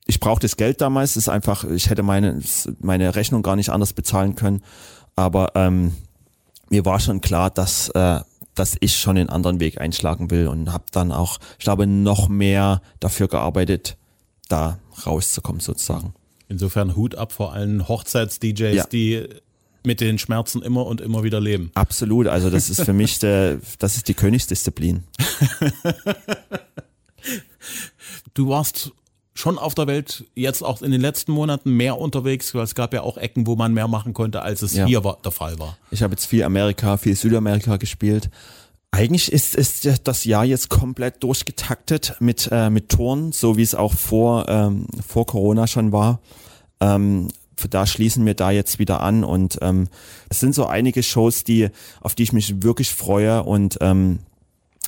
ich 0.06 0.20
brauche 0.20 0.40
das 0.40 0.56
Geld 0.56 0.80
damals, 0.80 1.16
ist 1.16 1.28
einfach, 1.28 1.64
ich 1.64 1.90
hätte 1.90 2.02
meine, 2.02 2.40
meine 2.80 3.14
Rechnung 3.14 3.42
gar 3.42 3.56
nicht 3.56 3.70
anders 3.70 3.92
bezahlen 3.92 4.34
können. 4.34 4.62
Aber 5.14 5.52
ähm, 5.54 5.94
mir 6.70 6.84
war 6.84 6.98
schon 6.98 7.20
klar, 7.20 7.50
dass, 7.50 7.90
äh, 7.90 8.20
dass 8.54 8.76
ich 8.80 8.96
schon 8.96 9.16
einen 9.16 9.28
anderen 9.28 9.60
Weg 9.60 9.80
einschlagen 9.80 10.30
will 10.30 10.48
und 10.48 10.72
habe 10.72 10.84
dann 10.92 11.12
auch, 11.12 11.38
ich 11.58 11.64
glaube, 11.64 11.86
noch 11.86 12.28
mehr 12.28 12.80
dafür 13.00 13.28
gearbeitet, 13.28 13.96
da 14.48 14.78
rauszukommen 15.06 15.60
sozusagen. 15.60 16.14
Insofern 16.52 16.96
Hut 16.96 17.14
ab 17.14 17.32
vor 17.32 17.54
allen 17.54 17.88
Hochzeits-DJs, 17.88 18.74
ja. 18.76 18.84
die 18.84 19.26
mit 19.84 20.02
den 20.02 20.18
Schmerzen 20.18 20.60
immer 20.60 20.84
und 20.84 21.00
immer 21.00 21.24
wieder 21.24 21.40
leben. 21.40 21.70
Absolut, 21.74 22.26
also 22.26 22.50
das 22.50 22.68
ist 22.68 22.82
für 22.82 22.92
mich 22.92 23.18
der, 23.18 23.58
das 23.78 23.96
ist 23.96 24.06
die 24.06 24.12
Königsdisziplin. 24.14 25.02
du 28.34 28.48
warst 28.50 28.92
schon 29.34 29.56
auf 29.56 29.74
der 29.74 29.86
Welt 29.86 30.24
jetzt 30.34 30.62
auch 30.62 30.82
in 30.82 30.90
den 30.92 31.00
letzten 31.00 31.32
Monaten 31.32 31.74
mehr 31.74 31.96
unterwegs, 31.98 32.54
weil 32.54 32.64
es 32.64 32.74
gab 32.74 32.92
ja 32.92 33.00
auch 33.00 33.16
Ecken, 33.16 33.46
wo 33.46 33.56
man 33.56 33.72
mehr 33.72 33.88
machen 33.88 34.12
konnte, 34.12 34.42
als 34.42 34.60
es 34.60 34.74
Ja. 34.74 34.84
hier 34.84 35.04
war, 35.04 35.18
der 35.24 35.32
Fall 35.32 35.58
war. 35.58 35.78
Ich 35.90 36.02
habe 36.02 36.12
jetzt 36.12 36.26
viel 36.26 36.42
Amerika, 36.44 36.98
viel 36.98 37.16
Südamerika 37.16 37.78
gespielt. 37.78 38.28
Eigentlich 38.94 39.32
ist, 39.32 39.54
ist 39.54 40.06
das 40.06 40.24
Jahr 40.24 40.44
jetzt 40.44 40.68
komplett 40.68 41.22
durchgetaktet 41.22 42.16
mit, 42.20 42.50
äh, 42.52 42.68
mit 42.68 42.90
Touren, 42.90 43.32
so 43.32 43.56
wie 43.56 43.62
es 43.62 43.74
auch 43.74 43.94
vor, 43.94 44.46
ähm, 44.50 44.86
vor 45.06 45.26
Corona 45.26 45.66
schon 45.66 45.92
war. 45.92 46.20
Ähm, 46.78 47.28
da 47.70 47.86
schließen 47.86 48.26
wir 48.26 48.34
da 48.34 48.50
jetzt 48.50 48.78
wieder 48.78 49.00
an 49.00 49.24
und 49.24 49.58
ähm, 49.62 49.88
es 50.28 50.40
sind 50.40 50.54
so 50.54 50.66
einige 50.66 51.02
Shows, 51.02 51.42
die, 51.42 51.70
auf 52.02 52.14
die 52.14 52.24
ich 52.24 52.34
mich 52.34 52.62
wirklich 52.62 52.90
freue 52.90 53.42
und 53.44 53.78
ähm, 53.80 54.18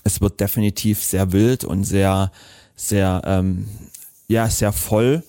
es 0.02 0.20
wird 0.20 0.38
definitiv 0.38 1.02
sehr 1.02 1.32
wild 1.32 1.64
und 1.64 1.84
sehr, 1.84 2.30
sehr, 2.76 3.22
ähm, 3.24 3.68
ja, 4.28 4.50
sehr 4.50 4.72
voll 4.72 5.22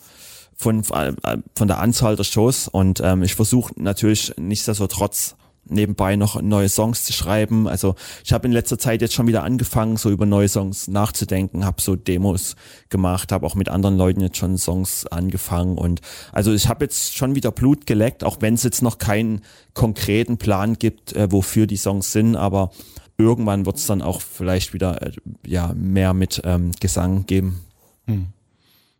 von, 0.58 0.84
von 0.84 1.68
der 1.68 1.80
Anzahl 1.80 2.18
der 2.18 2.26
Shows 2.26 2.68
und 2.68 3.00
ähm, 3.02 3.24
ich 3.24 3.36
versuche 3.36 3.74
natürlich 3.78 4.34
nichtsdestotrotz 4.38 5.36
nebenbei 5.68 6.16
noch 6.16 6.42
neue 6.42 6.70
Songs 6.70 7.04
zu 7.04 7.14
schreiben. 7.14 7.68
Also 7.68 7.96
ich 8.24 8.34
habe 8.34 8.48
in 8.48 8.54
letzter 8.54 8.78
Zeit 8.78 9.02
jetzt 9.02 9.14
schon 9.14 9.28
wieder 9.28 9.44
angefangen, 9.44 9.98
so 9.98 10.10
über 10.10 10.26
neue 10.26 10.48
Songs 10.48 10.88
nachzudenken, 10.88 11.66
habe 11.66 11.82
so 11.82 11.96
Demos 11.96 12.56
gemacht, 12.90 13.32
habe 13.32 13.46
auch 13.46 13.56
mit 13.56 13.70
anderen 13.70 13.98
Leuten 13.98 14.22
jetzt 14.22 14.38
schon 14.38 14.58
Songs 14.58 15.06
angefangen 15.08 15.78
und 15.78 16.02
also 16.32 16.54
ich 16.54 16.68
habe 16.68 16.86
jetzt 16.86 17.16
schon 17.16 17.36
wieder 17.36 17.52
Blut 17.52 17.86
geleckt, 17.86 18.24
auch 18.24 18.38
wenn 18.42 18.54
es 18.54 18.64
jetzt 18.64 18.82
noch 18.82 18.98
keinen 18.98 19.42
konkreten 19.74 20.38
Plan 20.38 20.76
gibt, 20.76 21.14
äh, 21.14 21.32
wofür 21.32 21.68
die 21.68 21.78
Songs 21.78 22.12
sind, 22.12 22.36
aber 22.36 22.72
irgendwann 23.18 23.66
wird 23.66 23.78
es 23.78 23.86
dann 23.86 24.02
auch 24.02 24.22
vielleicht 24.22 24.74
wieder 24.74 25.02
äh, 25.02 25.12
ja 25.46 25.74
mehr 25.76 26.14
mit 26.14 26.42
ähm, 26.44 26.72
Gesang 26.80 27.26
geben. 27.26 27.62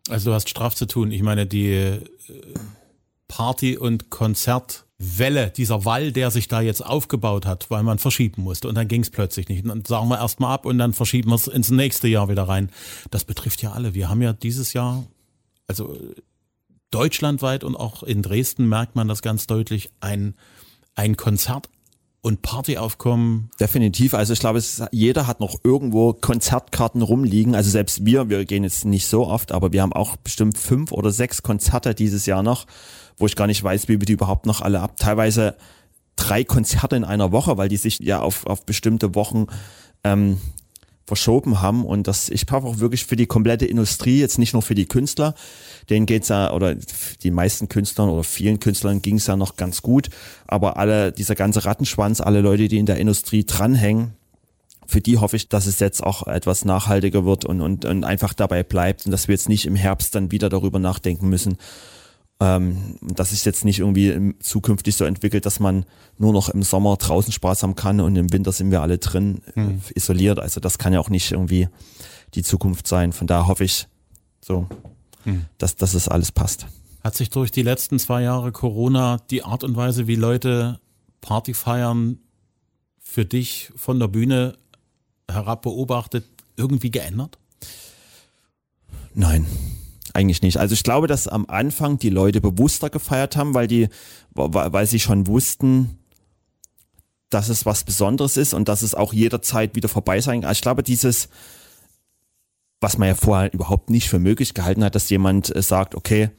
Also 0.10 0.30
du 0.30 0.36
hast 0.36 0.50
straff 0.50 0.76
zu 0.76 0.86
tun. 0.86 1.12
Ich 1.12 1.24
meine, 1.24 1.46
die 1.46 1.72
äh, 1.72 2.00
Party- 3.28 3.78
und 3.78 4.10
Konzertwelle, 4.98 5.52
dieser 5.52 5.86
Wall, 5.86 6.12
der 6.12 6.32
sich 6.32 6.48
da 6.48 6.62
jetzt 6.62 6.86
aufgebaut 6.86 7.46
hat, 7.46 7.70
weil 7.70 7.84
man 7.84 8.00
verschieben 8.00 8.44
musste 8.44 8.68
und 8.68 8.76
dann 8.76 8.88
ging 8.88 9.02
es 9.02 9.10
plötzlich 9.10 9.50
nicht. 9.50 9.64
Und 9.64 9.70
dann 9.70 9.86
sagen 9.86 10.08
wir 10.08 10.20
erstmal 10.20 10.54
ab 10.54 10.66
und 10.66 10.78
dann 10.78 10.94
verschieben 10.94 11.32
wir 11.32 11.36
es 11.36 11.48
ins 11.48 11.70
nächste 11.70 12.08
Jahr 12.08 12.30
wieder 12.30 12.44
rein. 12.44 12.70
Das 13.12 13.24
betrifft 13.24 13.62
ja 13.62 13.72
alle. 13.72 13.94
Wir 13.94 14.10
haben 14.10 14.22
ja 14.22 14.34
dieses 14.34 14.74
Jahr, 14.74 15.04
also 15.68 15.98
deutschlandweit 16.92 17.64
und 17.64 17.76
auch 17.76 18.04
in 18.04 18.22
Dresden 18.22 18.70
merkt 18.70 18.96
man 18.96 19.08
das 19.08 19.22
ganz 19.22 19.48
deutlich, 19.48 19.90
ein, 20.00 20.36
ein 20.96 21.18
Konzert- 21.18 21.70
und 22.22 22.42
Partyaufkommen. 22.42 23.52
Definitiv. 23.60 24.14
Also 24.14 24.34
ich 24.34 24.40
glaube, 24.40 24.60
es, 24.60 24.82
jeder 24.92 25.28
hat 25.28 25.42
noch 25.42 25.60
irgendwo 25.64 26.14
Konzertkarten 26.14 27.02
rumliegen. 27.02 27.54
Also 27.54 27.70
selbst 27.70 28.06
wir, 28.06 28.30
wir 28.30 28.46
gehen 28.46 28.64
jetzt 28.64 28.86
nicht 28.86 29.08
so 29.08 29.28
oft, 29.28 29.52
aber 29.52 29.74
wir 29.74 29.82
haben 29.82 29.94
auch 29.94 30.16
bestimmt 30.16 30.58
fünf 30.58 30.92
oder 30.92 31.12
sechs 31.12 31.44
Konzerte 31.44 31.94
dieses 31.94 32.26
Jahr 32.26 32.42
noch, 32.42 32.66
wo 33.18 33.26
ich 33.26 33.36
gar 33.36 33.48
nicht 33.48 33.64
weiß, 33.64 33.88
wie 33.88 34.00
wir 34.00 34.06
die 34.06 34.14
überhaupt 34.14 34.46
noch 34.46 34.62
alle 34.62 34.82
ab. 34.82 34.98
Teilweise 34.98 35.56
drei 36.16 36.44
Konzerte 36.44 36.96
in 36.96 37.04
einer 37.04 37.32
Woche, 37.32 37.58
weil 37.58 37.70
die 37.70 37.78
sich 37.78 38.00
ja 38.00 38.20
auf, 38.20 38.46
auf 38.46 38.66
bestimmte 38.66 39.16
Wochen 39.16 39.48
ähm, 40.04 40.40
verschoben 41.06 41.62
haben. 41.62 41.86
Und 41.86 42.08
das, 42.08 42.30
ich 42.30 42.46
hoffe 42.52 42.68
auch 42.68 42.80
wirklich 42.80 43.06
für 43.06 43.16
die 43.16 43.28
komplette 43.28 43.66
Industrie, 43.66 44.20
jetzt 44.20 44.40
nicht 44.40 44.54
nur 44.54 44.62
für 44.62 44.76
die 44.76 44.88
Künstler, 44.88 45.36
denen 45.90 46.06
geht's 46.06 46.30
ja, 46.30 46.52
oder 46.52 46.76
die 47.22 47.32
meisten 47.32 47.70
Künstlern 47.70 48.10
oder 48.10 48.24
vielen 48.24 48.60
Künstlern 48.60 49.02
ging's 49.02 49.28
ja 49.28 49.36
noch 49.36 49.56
ganz 49.56 49.82
gut, 49.82 50.10
aber 50.48 50.78
alle, 50.78 51.12
dieser 51.12 51.36
ganze 51.36 51.66
Rattenschwanz, 51.66 52.22
alle 52.22 52.42
Leute, 52.42 52.68
die 52.68 52.78
in 52.78 52.86
der 52.86 52.98
Industrie 52.98 53.46
dranhängen, 53.46 54.14
für 54.88 55.02
die 55.02 55.18
hoffe 55.18 55.36
ich, 55.36 55.50
dass 55.50 55.66
es 55.66 55.80
jetzt 55.80 56.04
auch 56.04 56.28
etwas 56.28 56.64
nachhaltiger 56.64 57.26
wird 57.26 57.46
und, 57.46 57.62
und, 57.62 57.86
und 57.86 58.04
einfach 58.04 58.34
dabei 58.34 58.64
bleibt 58.64 59.06
und 59.06 59.12
dass 59.12 59.28
wir 59.28 59.34
jetzt 59.34 59.50
nicht 59.50 59.66
im 59.66 59.76
Herbst 59.76 60.14
dann 60.14 60.32
wieder 60.32 60.50
darüber 60.50 60.80
nachdenken 60.80 61.28
müssen, 61.28 61.58
ähm, 62.40 62.98
dass 63.02 63.30
sich 63.30 63.46
jetzt 63.46 63.64
nicht 63.64 63.80
irgendwie 63.80 64.36
zukünftig 64.40 64.96
so 64.96 65.06
entwickelt, 65.06 65.46
dass 65.46 65.60
man 65.60 65.86
nur 66.18 66.34
noch 66.34 66.50
im 66.50 66.64
Sommer 66.64 66.98
draußen 66.98 67.32
Spaß 67.32 67.64
haben 67.64 67.76
kann 67.76 68.02
und 68.02 68.16
im 68.16 68.32
Winter 68.34 68.52
sind 68.52 68.72
wir 68.72 68.82
alle 68.82 68.98
drin 68.98 69.42
äh, 69.56 69.78
isoliert. 69.96 70.40
Also 70.40 70.60
das 70.60 70.78
kann 70.78 70.94
ja 70.94 71.00
auch 71.00 71.10
nicht 71.10 71.32
irgendwie 71.32 71.70
die 72.34 72.44
Zukunft 72.44 72.88
sein. 72.88 73.14
Von 73.14 73.28
daher 73.28 73.48
hoffe 73.48 73.64
ich 73.64 73.88
so, 74.42 74.68
dass, 75.58 75.76
dass 75.76 75.94
es 75.94 76.08
alles 76.08 76.32
passt. 76.32 76.68
Hat 77.04 77.16
sich 77.16 77.30
durch 77.30 77.52
die 77.52 77.62
letzten 77.62 78.00
zwei 78.00 78.22
Jahre 78.24 78.52
Corona 78.52 79.18
die 79.30 79.44
Art 79.44 79.64
und 79.64 79.76
Weise, 79.76 80.08
wie 80.08 80.16
Leute 80.16 80.80
Party 81.22 81.54
feiern, 81.54 82.20
für 83.00 83.26
dich 83.26 83.72
von 83.76 84.00
der 84.00 84.08
Bühne 84.08 84.58
herab 85.30 85.62
beobachtet, 85.64 86.26
irgendwie 86.58 86.92
geändert? 86.92 87.38
Nein, 89.14 89.46
eigentlich 90.16 90.42
nicht. 90.42 90.58
Also 90.58 90.74
ich 90.74 90.84
glaube, 90.84 91.08
dass 91.08 91.28
am 91.28 91.46
Anfang 91.48 92.00
die 92.00 92.10
Leute 92.10 92.42
bewusster 92.42 92.90
gefeiert 92.90 93.36
haben, 93.36 93.54
weil 93.54 93.68
die, 93.68 93.90
weil 94.34 94.88
sie 94.88 95.00
schon 95.00 95.28
wussten, 95.28 96.00
dass 97.30 97.50
es 97.50 97.66
was 97.66 97.84
Besonderes 97.84 98.38
ist 98.38 98.54
und 98.54 98.70
dass 98.70 98.82
es 98.82 98.96
auch 98.96 99.14
jederzeit 99.14 99.76
wieder 99.76 99.90
vorbei 99.90 100.22
sein 100.22 100.42
kann. 100.42 100.48
Also 100.48 100.60
ich 100.60 100.62
glaube, 100.62 100.84
dieses, 100.84 101.30
was 102.80 102.98
man 102.98 103.10
ja 103.10 103.16
vorher 103.16 103.54
überhaupt 103.54 103.90
nicht 103.90 104.10
für 104.10 104.20
möglich 104.20 104.54
gehalten 104.54 104.84
hat, 104.84 104.96
dass 104.96 105.10
jemand 105.10 105.54
äh, 105.56 105.62
sagt, 105.62 105.96
okay, 105.96 106.30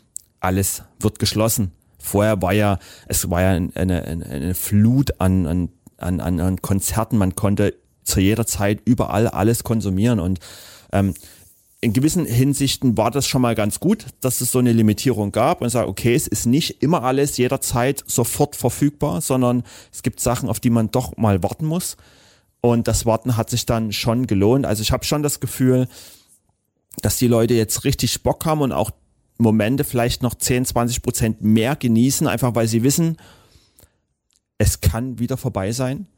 alles 0.40 0.82
wird 1.00 1.18
geschlossen. 1.18 1.72
Vorher 1.98 2.40
war 2.40 2.52
ja, 2.52 2.78
es 3.08 3.28
war 3.30 3.42
ja 3.42 3.50
eine, 3.50 3.74
eine, 3.74 4.26
eine 4.26 4.54
Flut 4.54 5.20
an, 5.20 5.46
an, 5.46 5.68
an, 5.98 6.20
an 6.20 6.40
an 6.40 6.62
Konzerten. 6.62 7.18
Man 7.18 7.34
konnte 7.34 7.74
zu 8.04 8.20
jeder 8.20 8.46
Zeit 8.46 8.80
überall 8.84 9.26
alles 9.26 9.64
konsumieren 9.64 10.20
und 10.20 10.38
ähm, 10.92 11.14
in 11.86 11.92
gewissen 11.92 12.26
Hinsichten 12.26 12.96
war 12.96 13.12
das 13.12 13.28
schon 13.28 13.42
mal 13.42 13.54
ganz 13.54 13.78
gut, 13.78 14.06
dass 14.20 14.40
es 14.40 14.50
so 14.50 14.58
eine 14.58 14.72
Limitierung 14.72 15.30
gab 15.30 15.60
und 15.60 15.70
sagt, 15.70 15.88
okay, 15.88 16.16
es 16.16 16.26
ist 16.26 16.44
nicht 16.44 16.82
immer 16.82 17.04
alles 17.04 17.36
jederzeit 17.36 18.02
sofort 18.08 18.56
verfügbar, 18.56 19.20
sondern 19.20 19.62
es 19.92 20.02
gibt 20.02 20.18
Sachen, 20.18 20.48
auf 20.48 20.58
die 20.58 20.70
man 20.70 20.90
doch 20.90 21.16
mal 21.16 21.44
warten 21.44 21.64
muss. 21.64 21.96
Und 22.60 22.88
das 22.88 23.06
Warten 23.06 23.36
hat 23.36 23.50
sich 23.50 23.66
dann 23.66 23.92
schon 23.92 24.26
gelohnt. 24.26 24.66
Also 24.66 24.82
ich 24.82 24.90
habe 24.90 25.04
schon 25.04 25.22
das 25.22 25.38
Gefühl, 25.38 25.86
dass 27.02 27.18
die 27.18 27.28
Leute 27.28 27.54
jetzt 27.54 27.84
richtig 27.84 28.24
Bock 28.24 28.44
haben 28.46 28.62
und 28.62 28.72
auch 28.72 28.90
Momente 29.38 29.84
vielleicht 29.84 30.24
noch 30.24 30.34
10, 30.34 30.64
20 30.64 31.02
Prozent 31.02 31.42
mehr 31.42 31.76
genießen, 31.76 32.26
einfach 32.26 32.56
weil 32.56 32.66
sie 32.66 32.82
wissen, 32.82 33.16
es 34.58 34.80
kann 34.80 35.20
wieder 35.20 35.36
vorbei 35.36 35.70
sein. 35.70 36.08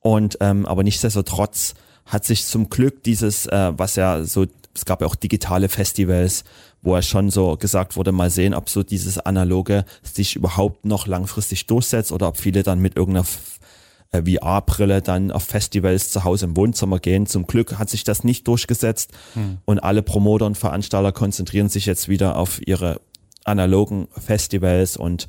Und 0.00 0.38
ähm, 0.40 0.64
aber 0.64 0.82
nichtsdestotrotz 0.84 1.74
hat 2.06 2.24
sich 2.24 2.46
zum 2.46 2.70
Glück 2.70 3.02
dieses, 3.02 3.44
äh, 3.46 3.72
was 3.76 3.96
ja 3.96 4.24
so, 4.24 4.46
es 4.74 4.84
gab 4.84 5.00
ja 5.00 5.06
auch 5.06 5.14
digitale 5.14 5.68
Festivals, 5.68 6.44
wo 6.82 6.94
ja 6.94 7.02
schon 7.02 7.30
so 7.30 7.56
gesagt 7.56 7.96
wurde, 7.96 8.12
mal 8.12 8.30
sehen, 8.30 8.54
ob 8.54 8.68
so 8.68 8.82
dieses 8.82 9.18
analoge 9.18 9.84
sich 10.02 10.36
überhaupt 10.36 10.84
noch 10.84 11.06
langfristig 11.06 11.66
durchsetzt 11.66 12.12
oder 12.12 12.28
ob 12.28 12.36
viele 12.38 12.62
dann 12.62 12.80
mit 12.80 12.96
irgendeiner 12.96 13.26
äh, 14.12 14.22
VR-Brille 14.22 15.02
dann 15.02 15.30
auf 15.30 15.44
Festivals 15.44 16.10
zu 16.10 16.24
Hause 16.24 16.46
im 16.46 16.56
Wohnzimmer 16.56 16.98
gehen. 16.98 17.26
Zum 17.26 17.46
Glück 17.46 17.78
hat 17.78 17.90
sich 17.90 18.04
das 18.04 18.24
nicht 18.24 18.48
durchgesetzt 18.48 19.12
und 19.64 19.78
alle 19.80 20.02
Promoter 20.02 20.46
und 20.46 20.58
Veranstalter 20.58 21.12
konzentrieren 21.12 21.68
sich 21.68 21.86
jetzt 21.86 22.08
wieder 22.08 22.36
auf 22.36 22.66
ihre 22.66 23.00
analogen 23.44 24.08
Festivals 24.18 24.96
und 24.96 25.26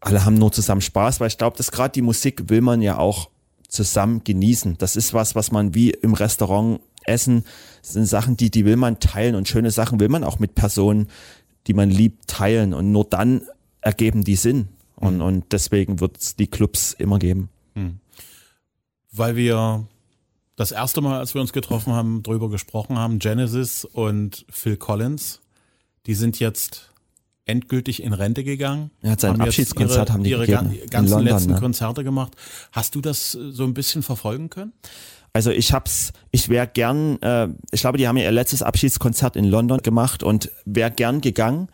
alle 0.00 0.24
haben 0.24 0.34
nur 0.34 0.52
zusammen 0.52 0.80
Spaß, 0.80 1.20
weil 1.20 1.28
ich 1.28 1.38
glaube, 1.38 1.56
dass 1.56 1.72
gerade 1.72 1.92
die 1.92 2.02
Musik 2.02 2.48
will 2.48 2.60
man 2.60 2.82
ja 2.82 2.98
auch 2.98 3.30
zusammen 3.68 4.22
genießen. 4.24 4.78
Das 4.78 4.96
ist 4.96 5.14
was, 5.14 5.34
was 5.34 5.50
man 5.50 5.74
wie 5.74 5.90
im 5.90 6.14
Restaurant 6.14 6.80
essen, 7.08 7.44
sind 7.82 8.06
Sachen, 8.06 8.36
die, 8.36 8.50
die 8.50 8.64
will 8.64 8.76
man 8.76 9.00
teilen 9.00 9.34
und 9.34 9.48
schöne 9.48 9.70
Sachen 9.70 10.00
will 10.00 10.08
man 10.08 10.24
auch 10.24 10.38
mit 10.38 10.54
Personen, 10.54 11.08
die 11.66 11.74
man 11.74 11.90
liebt, 11.90 12.28
teilen 12.28 12.74
und 12.74 12.92
nur 12.92 13.04
dann 13.04 13.42
ergeben 13.80 14.24
die 14.24 14.36
Sinn. 14.36 14.68
Und, 14.96 15.20
und 15.20 15.52
deswegen 15.52 16.00
wird 16.00 16.18
es 16.18 16.36
die 16.36 16.46
Clubs 16.46 16.92
immer 16.92 17.18
geben. 17.18 17.50
Weil 19.12 19.36
wir 19.36 19.86
das 20.56 20.72
erste 20.72 21.02
Mal, 21.02 21.18
als 21.18 21.34
wir 21.34 21.40
uns 21.40 21.52
getroffen 21.52 21.92
haben, 21.92 22.22
drüber 22.22 22.48
gesprochen 22.48 22.98
haben, 22.98 23.18
Genesis 23.18 23.84
und 23.84 24.46
Phil 24.48 24.76
Collins, 24.76 25.40
die 26.06 26.14
sind 26.14 26.38
jetzt 26.38 26.92
endgültig 27.44 28.02
in 28.02 28.12
Rente 28.12 28.42
gegangen. 28.42 28.90
Er 29.02 29.12
hat 29.12 29.20
sein 29.20 29.40
Abschiedskonzert 29.40 30.08
ihre, 30.08 30.14
haben 30.14 30.24
die 30.24 30.30
ihre 30.30 30.46
gegeben 30.46 30.90
ganzen 30.90 31.12
London, 31.12 31.34
letzten 31.34 31.52
ne? 31.52 31.60
Konzerte 31.60 32.04
gemacht. 32.04 32.34
Hast 32.72 32.94
du 32.94 33.00
das 33.00 33.32
so 33.32 33.64
ein 33.64 33.74
bisschen 33.74 34.02
verfolgen 34.02 34.50
können? 34.50 34.72
Also 35.36 35.50
ich 35.50 35.74
hab's, 35.74 36.14
ich 36.30 36.48
wäre 36.48 36.66
gern, 36.66 37.20
äh, 37.20 37.48
ich 37.70 37.82
glaube, 37.82 37.98
die 37.98 38.08
haben 38.08 38.16
ihr 38.16 38.32
letztes 38.32 38.62
Abschiedskonzert 38.62 39.36
in 39.36 39.44
London 39.44 39.82
gemacht 39.82 40.22
und 40.22 40.50
wäre 40.64 40.90
gern 40.90 41.20
gegangen, 41.20 41.68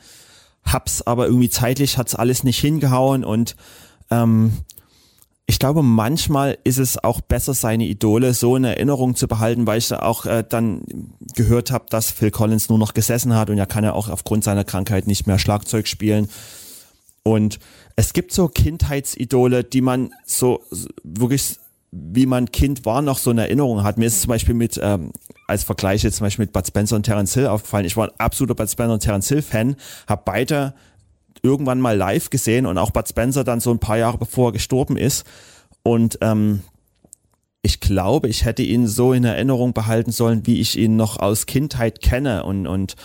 hab's 0.64 1.02
aber 1.02 1.26
irgendwie 1.26 1.48
zeitlich 1.48 1.96
hat's 1.96 2.16
alles 2.16 2.42
nicht 2.42 2.58
hingehauen 2.58 3.22
und 3.22 3.54
ähm, 4.10 4.50
ich 5.46 5.60
glaube, 5.60 5.84
manchmal 5.84 6.58
ist 6.64 6.78
es 6.78 7.04
auch 7.04 7.20
besser, 7.20 7.54
seine 7.54 7.84
Idole 7.84 8.34
so 8.34 8.56
in 8.56 8.64
Erinnerung 8.64 9.14
zu 9.14 9.28
behalten, 9.28 9.64
weil 9.64 9.78
ich 9.78 9.92
auch 9.92 10.26
äh, 10.26 10.42
dann 10.48 10.82
gehört 11.36 11.70
habe, 11.70 11.84
dass 11.88 12.10
Phil 12.10 12.32
Collins 12.32 12.68
nur 12.68 12.78
noch 12.78 12.94
gesessen 12.94 13.36
hat 13.36 13.48
und 13.48 13.58
er 13.58 13.66
kann 13.66 13.84
ja 13.84 13.92
auch 13.92 14.08
aufgrund 14.08 14.42
seiner 14.42 14.64
Krankheit 14.64 15.06
nicht 15.06 15.28
mehr 15.28 15.38
Schlagzeug 15.38 15.86
spielen. 15.86 16.28
Und 17.22 17.60
es 17.94 18.12
gibt 18.12 18.32
so 18.32 18.48
Kindheitsidole, 18.48 19.62
die 19.62 19.82
man 19.82 20.10
so 20.26 20.64
wirklich 21.04 21.60
wie 21.92 22.24
man 22.24 22.50
Kind 22.50 22.86
war, 22.86 23.02
noch 23.02 23.18
so 23.18 23.30
eine 23.30 23.42
Erinnerung 23.42 23.82
hat. 23.82 23.98
Mir 23.98 24.06
ist 24.06 24.22
zum 24.22 24.30
Beispiel 24.30 24.54
mit, 24.54 24.80
ähm, 24.82 25.12
als 25.46 25.62
Vergleich 25.62 26.02
jetzt 26.02 26.16
zum 26.16 26.24
Beispiel 26.24 26.46
mit 26.46 26.52
Bud 26.52 26.66
Spencer 26.66 26.96
und 26.96 27.02
Terence 27.02 27.34
Hill 27.34 27.46
aufgefallen. 27.46 27.84
Ich 27.84 27.96
war 27.98 28.08
ein 28.08 28.18
absoluter 28.18 28.54
Bud 28.54 28.70
Spencer 28.70 28.94
und 28.94 29.02
Terence 29.02 29.28
Hill 29.28 29.42
Fan, 29.42 29.76
habe 30.08 30.22
beide 30.24 30.74
irgendwann 31.42 31.80
mal 31.80 31.96
live 31.96 32.30
gesehen 32.30 32.64
und 32.64 32.78
auch 32.78 32.92
Bud 32.92 33.06
Spencer 33.06 33.44
dann 33.44 33.60
so 33.60 33.70
ein 33.70 33.78
paar 33.78 33.98
Jahre 33.98 34.16
bevor 34.16 34.48
er 34.48 34.52
gestorben 34.52 34.96
ist. 34.96 35.26
Und 35.82 36.18
ähm, 36.22 36.62
ich 37.60 37.80
glaube, 37.80 38.28
ich 38.28 38.44
hätte 38.46 38.62
ihn 38.62 38.86
so 38.86 39.12
in 39.12 39.24
Erinnerung 39.24 39.74
behalten 39.74 40.12
sollen, 40.12 40.46
wie 40.46 40.60
ich 40.60 40.78
ihn 40.78 40.96
noch 40.96 41.18
aus 41.18 41.44
Kindheit 41.44 42.00
kenne. 42.00 42.44
Und, 42.44 42.66
und 42.66 42.96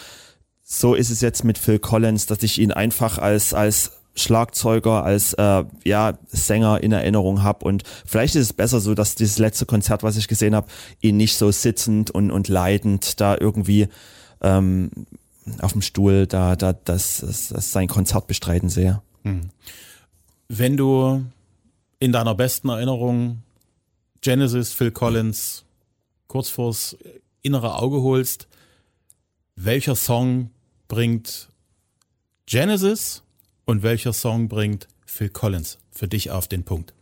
so 0.64 0.96
ist 0.96 1.10
es 1.10 1.20
jetzt 1.20 1.44
mit 1.44 1.58
Phil 1.58 1.80
Collins, 1.80 2.26
dass 2.26 2.42
ich 2.42 2.60
ihn 2.60 2.72
einfach 2.72 3.18
als, 3.18 3.54
als 3.54 3.97
Schlagzeuger, 4.18 5.04
als 5.04 5.34
äh, 5.34 5.64
ja, 5.84 6.18
Sänger 6.28 6.82
in 6.82 6.92
Erinnerung 6.92 7.44
habe. 7.44 7.66
Und 7.66 7.84
vielleicht 8.06 8.36
ist 8.36 8.42
es 8.44 8.54
besser 8.54 8.80
so, 8.80 8.94
dass 8.94 9.16
dieses 9.16 9.38
letzte 9.38 9.66
Konzert, 9.66 10.04
was 10.04 10.18
ich 10.18 10.28
gesehen 10.28 10.56
habe, 10.56 10.68
ihn 11.02 11.18
nicht 11.18 11.38
so 11.38 11.52
sitzend 11.52 12.12
und, 12.12 12.32
und 12.32 12.48
leidend 12.48 13.22
da 13.22 13.38
irgendwie 13.40 13.88
ähm, 14.42 14.90
auf 15.60 15.74
dem 15.74 15.82
Stuhl 15.82 16.28
da, 16.28 16.56
da 16.56 16.74
das, 16.74 17.20
das, 17.20 17.50
das 17.50 17.72
sein 17.72 17.88
Konzert 17.88 18.28
bestreiten 18.28 18.70
sehe. 18.70 19.02
Hm. 19.24 19.50
Wenn 20.48 20.78
du 20.78 21.24
in 22.00 22.12
deiner 22.12 22.36
besten 22.36 22.70
Erinnerung 22.70 23.44
Genesis, 24.22 24.74
Phil 24.74 24.92
Collins 24.92 25.64
kurz 26.28 26.50
vors 26.50 26.98
innere 27.42 27.76
Auge 27.76 28.02
holst, 28.02 28.48
welcher 29.56 29.96
Song 29.96 30.50
bringt 30.88 31.50
Genesis 32.46 33.24
und 33.68 33.84
welcher 33.84 34.14
Song 34.14 34.48
bringt 34.48 34.88
Phil 35.06 35.30
Collins 35.30 35.78
für 35.92 36.08
dich 36.08 36.32
auf 36.32 36.48
den 36.48 36.64
Punkt? 36.64 36.94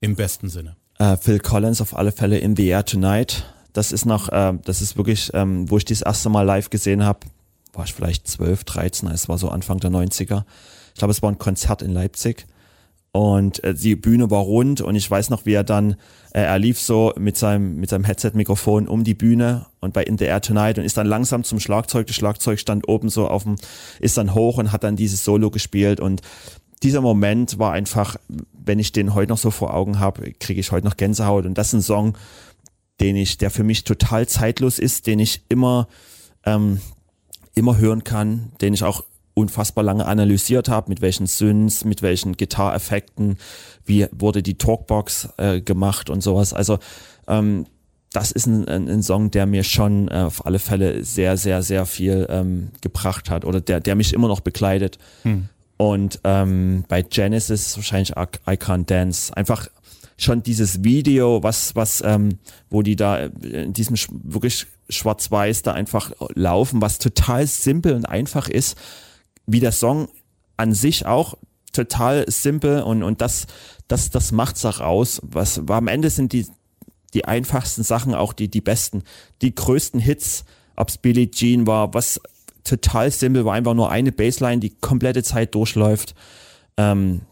Im 0.00 0.16
besten 0.16 0.48
Sinne. 0.48 0.76
Uh, 0.98 1.16
Phil 1.16 1.38
Collins 1.38 1.80
auf 1.80 1.96
alle 1.96 2.10
Fälle 2.10 2.38
in 2.38 2.56
The 2.56 2.66
Air 2.66 2.84
Tonight. 2.84 3.44
Das 3.72 3.92
ist 3.92 4.04
noch, 4.04 4.32
uh, 4.32 4.58
das 4.64 4.82
ist 4.82 4.96
wirklich, 4.96 5.32
um, 5.34 5.40
ähm, 5.40 5.70
wo 5.70 5.76
ich 5.76 5.84
das 5.84 6.00
erste 6.00 6.30
Mal 6.30 6.42
live 6.42 6.70
gesehen 6.70 7.04
habe, 7.04 7.20
war 7.72 7.84
ich 7.84 7.94
vielleicht 7.94 8.26
12, 8.26 8.64
13, 8.64 9.08
es 9.10 9.28
war 9.28 9.38
so 9.38 9.50
Anfang 9.50 9.78
der 9.78 9.90
90er. 9.90 10.44
Ich 10.94 10.98
glaube, 10.98 11.12
es 11.12 11.22
war 11.22 11.30
ein 11.30 11.38
Konzert 11.38 11.82
in 11.82 11.92
Leipzig 11.92 12.46
und 13.18 13.64
äh, 13.64 13.74
die 13.74 13.96
Bühne 13.96 14.30
war 14.30 14.42
rund 14.42 14.80
und 14.80 14.94
ich 14.94 15.10
weiß 15.10 15.30
noch, 15.30 15.44
wie 15.44 15.52
er 15.52 15.64
dann, 15.64 15.96
äh, 16.32 16.42
er 16.42 16.56
lief 16.60 16.80
so 16.80 17.12
mit 17.18 17.36
seinem, 17.36 17.74
mit 17.74 17.90
seinem 17.90 18.04
Headset-Mikrofon 18.04 18.86
um 18.86 19.02
die 19.02 19.14
Bühne 19.14 19.66
und 19.80 19.92
bei 19.92 20.04
In 20.04 20.18
the 20.18 20.26
Air 20.26 20.40
Tonight 20.40 20.78
und 20.78 20.84
ist 20.84 20.96
dann 20.96 21.08
langsam 21.08 21.42
zum 21.42 21.58
Schlagzeug. 21.58 22.06
Das 22.06 22.14
Schlagzeug 22.14 22.60
stand 22.60 22.86
oben 22.88 23.08
so 23.08 23.26
auf 23.26 23.42
dem, 23.42 23.56
ist 23.98 24.18
dann 24.18 24.34
hoch 24.34 24.58
und 24.58 24.70
hat 24.70 24.84
dann 24.84 24.94
dieses 24.94 25.24
Solo 25.24 25.50
gespielt 25.50 25.98
und 25.98 26.22
dieser 26.84 27.00
Moment 27.00 27.58
war 27.58 27.72
einfach, 27.72 28.18
wenn 28.52 28.78
ich 28.78 28.92
den 28.92 29.14
heute 29.14 29.32
noch 29.32 29.38
so 29.38 29.50
vor 29.50 29.74
Augen 29.74 29.98
habe, 29.98 30.30
kriege 30.34 30.60
ich 30.60 30.70
heute 30.70 30.86
noch 30.86 30.96
Gänsehaut 30.96 31.44
und 31.44 31.58
das 31.58 31.68
ist 31.68 31.72
ein 31.72 31.82
Song, 31.82 32.16
den 33.00 33.16
ich, 33.16 33.36
der 33.36 33.50
für 33.50 33.64
mich 33.64 33.82
total 33.82 34.28
zeitlos 34.28 34.78
ist, 34.78 35.08
den 35.08 35.18
ich 35.18 35.42
immer, 35.48 35.88
ähm, 36.44 36.80
immer 37.56 37.78
hören 37.78 38.04
kann, 38.04 38.52
den 38.60 38.74
ich 38.74 38.84
auch 38.84 39.02
unfassbar 39.38 39.84
lange 39.84 40.06
analysiert 40.06 40.68
habe, 40.68 40.88
mit 40.88 41.00
welchen 41.00 41.26
Synths, 41.26 41.84
mit 41.84 42.02
welchen 42.02 42.36
Gitarreffekten, 42.36 43.38
wie 43.84 44.06
wurde 44.12 44.42
die 44.42 44.58
Talkbox 44.58 45.28
äh, 45.36 45.60
gemacht 45.60 46.10
und 46.10 46.22
sowas. 46.22 46.52
Also 46.52 46.78
ähm, 47.26 47.66
das 48.12 48.32
ist 48.32 48.46
ein, 48.46 48.66
ein, 48.68 48.88
ein, 48.88 49.02
Song, 49.02 49.30
der 49.30 49.46
mir 49.46 49.64
schon 49.64 50.08
äh, 50.08 50.14
auf 50.14 50.46
alle 50.46 50.58
Fälle 50.58 51.04
sehr, 51.04 51.36
sehr, 51.36 51.62
sehr 51.62 51.86
viel 51.86 52.26
ähm, 52.30 52.70
gebracht 52.80 53.30
hat 53.30 53.44
oder 53.44 53.60
der, 53.60 53.80
der 53.80 53.94
mich 53.94 54.12
immer 54.12 54.28
noch 54.28 54.40
begleitet. 54.40 54.98
Hm. 55.22 55.48
Und 55.76 56.20
ähm, 56.24 56.84
bei 56.88 57.02
Genesis 57.02 57.76
wahrscheinlich 57.76 58.10
I 58.12 58.56
Can't 58.56 58.86
Dance. 58.86 59.36
Einfach 59.36 59.68
schon 60.16 60.42
dieses 60.42 60.82
Video, 60.82 61.42
was, 61.42 61.76
was, 61.76 62.02
ähm, 62.04 62.38
wo 62.70 62.82
die 62.82 62.96
da 62.96 63.18
in 63.18 63.72
diesem 63.72 63.96
wirklich 64.24 64.66
schwarz-weiß 64.88 65.62
da 65.62 65.72
einfach 65.72 66.10
laufen, 66.34 66.80
was 66.80 66.98
total 66.98 67.46
simpel 67.46 67.94
und 67.94 68.06
einfach 68.06 68.48
ist 68.48 68.76
wie 69.48 69.60
der 69.60 69.72
Song 69.72 70.08
an 70.56 70.74
sich 70.74 71.06
auch 71.06 71.36
total 71.72 72.30
simpel 72.30 72.82
und, 72.82 73.02
und 73.02 73.20
das, 73.20 73.46
das, 73.88 74.10
das 74.10 74.30
macht's 74.30 74.64
auch 74.64 74.80
aus. 74.80 75.20
Was, 75.24 75.60
am 75.68 75.88
Ende 75.88 76.10
sind 76.10 76.32
die, 76.32 76.46
die 77.14 77.24
einfachsten 77.24 77.82
Sachen 77.82 78.14
auch 78.14 78.32
die, 78.32 78.48
die 78.48 78.60
besten. 78.60 79.02
Die 79.42 79.54
größten 79.54 80.00
Hits, 80.00 80.44
ob's 80.76 80.98
Billie 80.98 81.30
Jean 81.30 81.66
war, 81.66 81.94
was 81.94 82.20
total 82.64 83.10
simpel 83.10 83.44
war, 83.44 83.54
einfach 83.54 83.74
nur 83.74 83.90
eine 83.90 84.12
Bassline, 84.12 84.60
die 84.60 84.70
komplette 84.70 85.22
Zeit 85.22 85.54
durchläuft. 85.54 86.14
Ähm, 86.76 87.22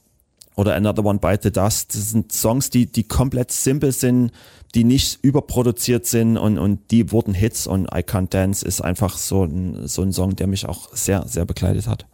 oder 0.56 0.74
Another 0.74 1.04
One 1.04 1.20
Bite 1.20 1.44
the 1.44 1.52
Dust. 1.52 1.94
Das 1.94 2.10
sind 2.10 2.32
Songs, 2.32 2.70
die, 2.70 2.86
die 2.86 3.04
komplett 3.04 3.52
simpel 3.52 3.92
sind, 3.92 4.32
die 4.74 4.84
nicht 4.84 5.18
überproduziert 5.22 6.06
sind 6.06 6.36
und, 6.36 6.58
und 6.58 6.90
die 6.90 7.12
wurden 7.12 7.34
Hits 7.34 7.66
und 7.66 7.84
I 7.94 8.00
Can't 8.00 8.30
Dance 8.30 8.66
ist 8.66 8.80
einfach 8.80 9.16
so 9.16 9.44
ein, 9.44 9.86
so 9.86 10.02
ein 10.02 10.12
Song, 10.12 10.34
der 10.34 10.48
mich 10.48 10.66
auch 10.66 10.92
sehr, 10.92 11.26
sehr 11.28 11.44
begleitet 11.44 11.86
hat. 11.86 12.06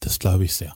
Das 0.00 0.18
glaube 0.18 0.44
ich 0.44 0.54
sehr. 0.54 0.74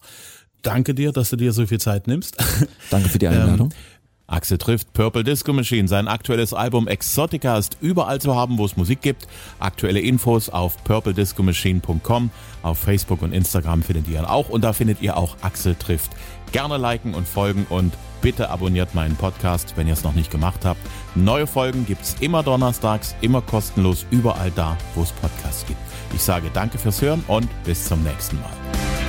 Danke 0.62 0.95
dir, 0.95 1.12
dass 1.12 1.31
du 1.31 1.37
dir 1.37 1.53
so 1.53 1.67
viel 1.67 1.81
Zeit 1.81 2.07
nimmst. 2.07 2.37
Danke 2.91 3.09
für 3.09 3.19
die 3.19 3.29
Einladung. 3.29 3.71
Ähm, 3.73 3.97
Axel 4.29 4.59
trifft 4.59 4.93
Purple 4.93 5.23
Disco 5.23 5.53
Machine. 5.53 5.87
Sein 5.87 6.09
aktuelles 6.09 6.53
Album 6.53 6.89
Exotica 6.89 7.57
ist 7.59 7.77
überall 7.81 8.21
zu 8.21 8.35
haben, 8.35 8.59
wo 8.59 8.65
es 8.65 8.77
Musik 8.77 9.01
gibt. 9.01 9.29
Aktuelle 9.61 10.01
Infos 10.01 10.49
auf 10.49 10.83
purplediscomachine.com. 10.83 12.31
Auf 12.62 12.79
Facebook 12.79 13.23
und 13.23 13.33
Instagram 13.33 13.83
findet 13.83 14.09
ihr 14.09 14.19
ihn 14.19 14.25
auch 14.25 14.49
und 14.49 14.62
da 14.62 14.73
findet 14.73 15.01
ihr 15.01 15.17
auch 15.17 15.37
Axel 15.43 15.77
trifft. 15.77 16.11
Gerne 16.53 16.77
liken 16.77 17.15
und 17.15 17.29
folgen 17.29 17.67
und 17.69 17.93
bitte 18.21 18.51
abonniert 18.51 18.95
meinen 18.95 19.17
Podcast, 19.17 19.75
wenn 19.77 19.87
ihr 19.87 19.93
es 19.93 20.05
noch 20.05 20.15
nicht 20.15 20.31
gemacht 20.31 20.65
habt. 20.65 20.81
Neue 21.15 21.47
Folgen 21.47 21.87
gibt 21.87 22.03
es 22.03 22.17
immer 22.21 22.43
donnerstags, 22.43 23.15
immer 23.21 23.43
kostenlos, 23.43 24.07
überall 24.11 24.51
da, 24.51 24.77
wo 24.95 25.03
es 25.03 25.13
Podcasts 25.13 25.67
gibt. 25.67 25.81
Ich 26.15 26.23
sage 26.23 26.51
danke 26.53 26.79
fürs 26.79 27.03
Hören 27.03 27.23
und 27.29 27.49
bis 27.65 27.87
zum 27.87 28.03
nächsten 28.03 28.37
Mal. 28.41 29.06